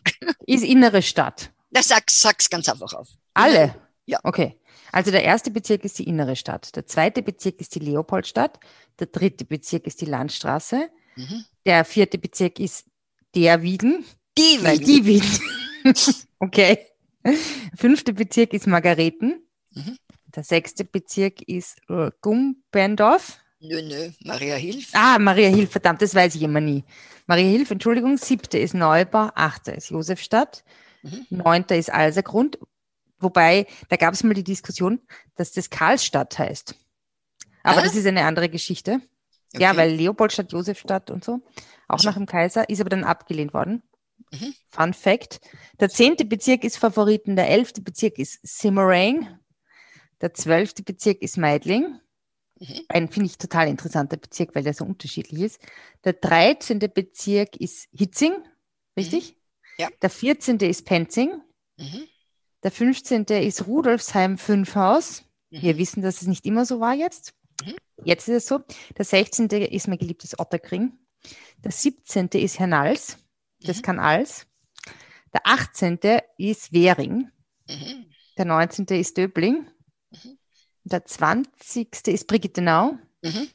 Ist 0.45 0.63
innere 0.63 1.01
Stadt. 1.01 1.51
Na, 1.71 1.81
sag, 1.81 2.09
sag's 2.09 2.49
ganz 2.49 2.67
einfach 2.69 2.93
auf. 2.93 3.09
Alle? 3.33 3.75
Ja. 4.05 4.19
Okay. 4.23 4.57
Also 4.91 5.11
der 5.11 5.23
erste 5.23 5.51
Bezirk 5.51 5.85
ist 5.85 5.99
die 5.99 6.07
innere 6.07 6.35
Stadt. 6.35 6.75
Der 6.75 6.85
zweite 6.85 7.21
Bezirk 7.21 7.61
ist 7.61 7.75
die 7.75 7.79
Leopoldstadt. 7.79 8.59
Der 8.99 9.07
dritte 9.07 9.45
Bezirk 9.45 9.87
ist 9.87 10.01
die 10.01 10.05
Landstraße. 10.05 10.89
Mhm. 11.15 11.45
Der 11.65 11.85
vierte 11.85 12.17
Bezirk 12.17 12.59
ist 12.59 12.85
der 13.35 13.61
Wieden. 13.61 14.05
Die 14.37 14.59
Wieden. 14.61 14.85
Die 14.85 15.05
Wieden. 15.05 15.39
okay. 16.39 16.87
Fünfte 17.75 18.13
Bezirk 18.13 18.53
ist 18.53 18.67
Margareten. 18.67 19.45
Mhm. 19.71 19.97
Der 20.35 20.43
sechste 20.43 20.83
Bezirk 20.83 21.41
ist 21.41 21.77
äh, 21.89 22.11
Gumpendorf. 22.21 23.40
Nö, 23.61 23.81
nö, 23.81 24.09
Maria 24.25 24.55
Hilf. 24.55 24.89
Ah, 24.93 25.19
Maria 25.19 25.49
Hilf, 25.49 25.71
verdammt, 25.71 26.01
das 26.01 26.15
weiß 26.15 26.33
ich 26.33 26.41
immer 26.41 26.61
nie. 26.61 26.83
Maria 27.27 27.47
Hilf, 27.47 27.69
Entschuldigung, 27.69 28.17
siebte 28.17 28.57
ist 28.57 28.73
Neubau, 28.73 29.29
achte 29.35 29.71
ist 29.71 29.91
Josefstadt, 29.91 30.63
mhm. 31.03 31.27
neunter 31.29 31.77
ist 31.77 31.93
Alsergrund, 31.93 32.57
wobei, 33.19 33.67
da 33.89 33.97
gab 33.97 34.15
es 34.15 34.23
mal 34.23 34.33
die 34.33 34.43
Diskussion, 34.43 34.99
dass 35.35 35.51
das 35.51 35.69
Karlstadt 35.69 36.39
heißt. 36.39 36.75
Aber 37.61 37.79
ah? 37.79 37.83
das 37.83 37.95
ist 37.95 38.07
eine 38.07 38.25
andere 38.25 38.49
Geschichte. 38.49 38.99
Okay. 39.53 39.63
Ja, 39.63 39.77
weil 39.77 39.91
Leopoldstadt, 39.91 40.51
Josefstadt 40.51 41.11
und 41.11 41.23
so, 41.23 41.41
auch 41.87 41.97
also. 41.97 42.09
nach 42.09 42.15
dem 42.15 42.25
Kaiser, 42.25 42.67
ist 42.67 42.81
aber 42.81 42.89
dann 42.89 43.03
abgelehnt 43.03 43.53
worden. 43.53 43.83
Mhm. 44.31 44.55
Fun 44.69 44.93
Fact. 44.93 45.39
Der 45.79 45.89
zehnte 45.89 46.25
Bezirk 46.25 46.63
ist 46.63 46.77
Favoriten, 46.77 47.35
der 47.35 47.49
elfte 47.49 47.81
Bezirk 47.81 48.17
ist 48.17 48.39
Simmering, 48.41 49.27
der 50.19 50.33
zwölfte 50.33 50.81
Bezirk 50.81 51.21
ist 51.21 51.37
Meidling, 51.37 51.99
Mhm. 52.61 52.81
Ein, 52.89 53.09
finde 53.09 53.25
ich, 53.25 53.37
total 53.39 53.67
interessanter 53.67 54.17
Bezirk, 54.17 54.53
weil 54.53 54.63
der 54.63 54.75
so 54.75 54.85
unterschiedlich 54.85 55.41
ist. 55.41 55.59
Der 56.03 56.13
13. 56.13 56.79
Bezirk 56.79 57.55
ist 57.55 57.89
Hitzing, 57.91 58.33
richtig? 58.95 59.33
Mhm. 59.33 59.35
Ja. 59.79 59.89
Der 60.01 60.09
14. 60.11 60.59
ist 60.59 60.85
Penzing. 60.85 61.41
Mhm. 61.77 62.03
Der 62.61 62.71
15. 62.71 63.23
ist 63.25 63.65
Rudolfsheim 63.65 64.37
Fünfhaus. 64.37 65.23
Mhm. 65.49 65.61
Wir 65.63 65.77
wissen, 65.79 66.03
dass 66.03 66.21
es 66.21 66.27
nicht 66.27 66.45
immer 66.45 66.65
so 66.65 66.79
war 66.79 66.93
jetzt. 66.93 67.33
Mhm. 67.65 67.75
Jetzt 68.03 68.27
ist 68.27 68.43
es 68.43 68.47
so. 68.47 68.59
Der 68.95 69.05
16. 69.05 69.49
ist 69.49 69.87
mein 69.87 69.97
geliebtes 69.97 70.37
Otterkring. 70.37 70.93
Der 71.63 71.71
17. 71.71 72.27
ist 72.33 72.59
Hernals. 72.59 73.17
Das 73.61 73.77
mhm. 73.77 73.81
kann 73.81 73.99
alles. 73.99 74.45
Der 75.33 75.41
18. 75.45 75.97
ist 76.37 76.73
Währing. 76.73 77.31
Mhm. 77.67 78.05
Der 78.37 78.45
19. 78.45 78.85
ist 78.85 79.17
Döbling. 79.17 79.67
Der 80.91 81.05
20. 81.05 82.07
ist 82.07 82.27
Brigittenau. 82.27 82.97
Mhm. 83.21 83.49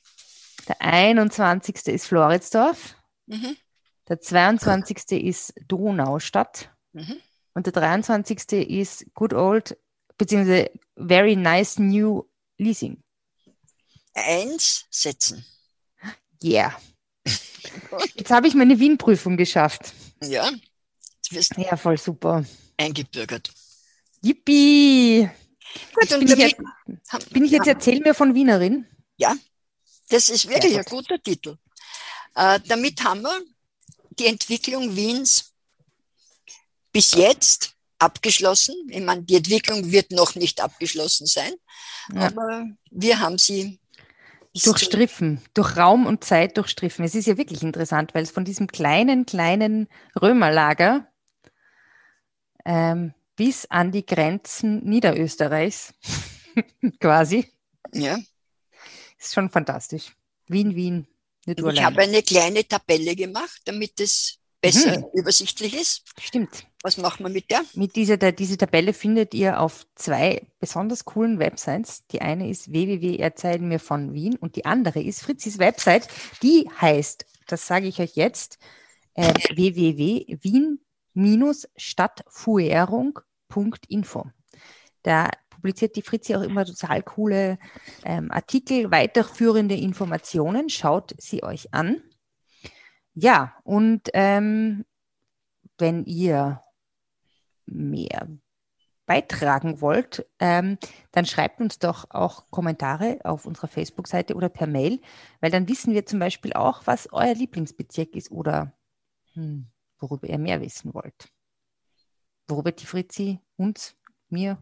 Der 0.68 0.80
21. 0.80 1.86
ist 1.86 2.06
Floridsdorf. 2.06 2.96
Mhm. 3.26 3.56
Der 4.08 4.20
22. 4.20 5.12
ist 5.22 5.54
Donaustadt. 5.68 6.74
Mhm. 6.92 7.16
Und 7.54 7.66
der 7.66 7.72
23. 7.72 8.52
ist 8.70 9.06
Good 9.14 9.34
Old, 9.34 9.76
beziehungsweise 10.16 10.70
Very 10.96 11.36
Nice 11.36 11.78
New 11.78 12.24
Leasing. 12.58 13.02
Eins 14.14 14.86
setzen. 14.90 15.44
Yeah. 16.42 16.74
Jetzt 18.14 18.30
habe 18.30 18.48
ich 18.48 18.54
meine 18.54 18.78
Wien-Prüfung 18.78 19.36
geschafft. 19.36 19.92
Ja. 20.22 20.50
Ja, 21.56 21.76
voll 21.76 21.98
super. 21.98 22.44
Eingebürgert. 22.78 23.50
Yippie! 24.22 25.28
Gut, 25.94 26.08
bin, 26.08 26.28
ich 26.28 26.36
jetzt, 26.36 27.30
bin 27.30 27.44
ich 27.44 27.50
jetzt 27.50 27.66
Erzähl 27.66 28.00
mir 28.00 28.14
von 28.14 28.34
Wienerin? 28.34 28.86
Ja, 29.16 29.34
das 30.08 30.28
ist 30.28 30.48
wirklich 30.48 30.76
ein 30.76 30.84
guter 30.84 31.22
Titel. 31.22 31.56
Äh, 32.34 32.60
damit 32.66 33.02
haben 33.02 33.22
wir 33.22 33.40
die 34.18 34.26
Entwicklung 34.26 34.94
Wiens 34.94 35.52
bis 36.92 37.14
jetzt 37.14 37.74
abgeschlossen. 37.98 38.74
Ich 38.88 39.02
meine, 39.02 39.22
die 39.22 39.36
Entwicklung 39.36 39.90
wird 39.90 40.10
noch 40.10 40.34
nicht 40.34 40.60
abgeschlossen 40.60 41.26
sein, 41.26 41.52
ja. 42.14 42.26
aber 42.26 42.66
wir 42.90 43.20
haben 43.20 43.38
sie 43.38 43.80
durchstriffen, 44.54 45.42
durch 45.54 45.76
Raum 45.76 46.06
und 46.06 46.24
Zeit 46.24 46.56
durchstriffen. 46.56 47.04
Es 47.04 47.14
ist 47.14 47.26
ja 47.26 47.36
wirklich 47.36 47.62
interessant, 47.62 48.14
weil 48.14 48.22
es 48.22 48.30
von 48.30 48.44
diesem 48.44 48.66
kleinen, 48.68 49.26
kleinen 49.26 49.88
Römerlager 50.20 51.10
ähm, 52.64 53.14
bis 53.36 53.66
an 53.66 53.92
die 53.92 54.04
Grenzen 54.04 54.84
Niederösterreichs, 54.84 55.94
quasi. 57.00 57.46
Ja. 57.92 58.18
Ist 59.18 59.34
schon 59.34 59.50
fantastisch. 59.50 60.16
Wien, 60.46 60.74
Wien. 60.74 61.06
Nicht 61.46 61.60
ich 61.60 61.84
habe 61.84 62.02
eine 62.02 62.22
kleine 62.22 62.66
Tabelle 62.66 63.14
gemacht, 63.14 63.62
damit 63.66 64.00
es 64.00 64.38
besser 64.60 64.98
mhm. 64.98 65.04
übersichtlich 65.12 65.74
ist. 65.74 66.02
Stimmt. 66.20 66.66
Was 66.82 66.96
machen 66.96 67.24
wir 67.24 67.30
mit 67.30 67.50
der? 67.50 67.62
Mit 67.74 67.94
dieser, 67.96 68.16
diese 68.16 68.56
Tabelle 68.56 68.92
findet 68.92 69.34
ihr 69.34 69.60
auf 69.60 69.86
zwei 69.94 70.46
besonders 70.58 71.04
coolen 71.04 71.38
Websites. 71.38 72.06
Die 72.08 72.20
eine 72.20 72.48
ist 72.48 72.72
www.erzählen 72.72 73.66
mir 73.66 73.78
von 73.78 74.12
Wien 74.12 74.36
und 74.36 74.56
die 74.56 74.64
andere 74.64 75.00
ist 75.00 75.22
Fritzis 75.22 75.58
Website. 75.58 76.08
Die 76.42 76.68
heißt, 76.80 77.26
das 77.46 77.66
sage 77.66 77.86
ich 77.86 78.00
euch 78.00 78.16
jetzt, 78.16 78.58
äh, 79.14 79.32
www.wien 79.54 80.80
stadtfuerung.info. 81.76 84.26
Da 85.02 85.30
publiziert 85.50 85.96
die 85.96 86.02
Fritzi 86.02 86.36
auch 86.36 86.42
immer 86.42 86.64
total 86.64 87.02
coole 87.02 87.58
ähm, 88.04 88.30
Artikel, 88.30 88.90
weiterführende 88.90 89.74
Informationen. 89.74 90.68
Schaut 90.68 91.14
sie 91.18 91.42
euch 91.42 91.72
an. 91.72 92.02
Ja, 93.14 93.54
und 93.64 94.10
ähm, 94.12 94.84
wenn 95.78 96.04
ihr 96.04 96.62
mehr 97.66 98.28
beitragen 99.06 99.80
wollt, 99.80 100.26
ähm, 100.40 100.78
dann 101.12 101.24
schreibt 101.24 101.60
uns 101.60 101.78
doch 101.78 102.10
auch 102.10 102.50
Kommentare 102.50 103.20
auf 103.24 103.46
unserer 103.46 103.68
Facebook-Seite 103.68 104.34
oder 104.34 104.48
per 104.48 104.66
Mail, 104.66 105.00
weil 105.40 105.50
dann 105.50 105.68
wissen 105.68 105.94
wir 105.94 106.04
zum 106.04 106.18
Beispiel 106.18 106.52
auch, 106.52 106.82
was 106.86 107.12
euer 107.12 107.34
Lieblingsbezirk 107.34 108.14
ist 108.16 108.30
oder 108.30 108.72
hm, 109.34 109.68
worüber 109.98 110.28
ihr 110.28 110.38
mehr 110.38 110.60
wissen 110.60 110.94
wollt. 110.94 111.28
Worüber 112.48 112.72
die 112.72 112.86
Fritzi 112.86 113.40
uns, 113.56 113.94
mir 114.28 114.58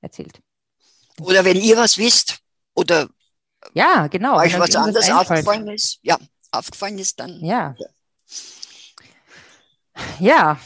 erzählt. 0.00 0.40
Oder 1.20 1.44
wenn 1.44 1.56
ihr 1.56 1.76
was 1.76 1.98
wisst 1.98 2.40
oder 2.74 3.08
ja, 3.74 4.08
genau, 4.08 4.38
euch 4.38 4.58
was 4.58 4.74
anderes 4.74 5.10
aufgefallen 5.10 5.68
ist, 5.68 6.00
ja, 6.02 6.18
aufgefallen 6.50 6.98
ist, 6.98 7.20
dann. 7.20 7.40
Ja. 7.44 7.74
Ja, 10.18 10.58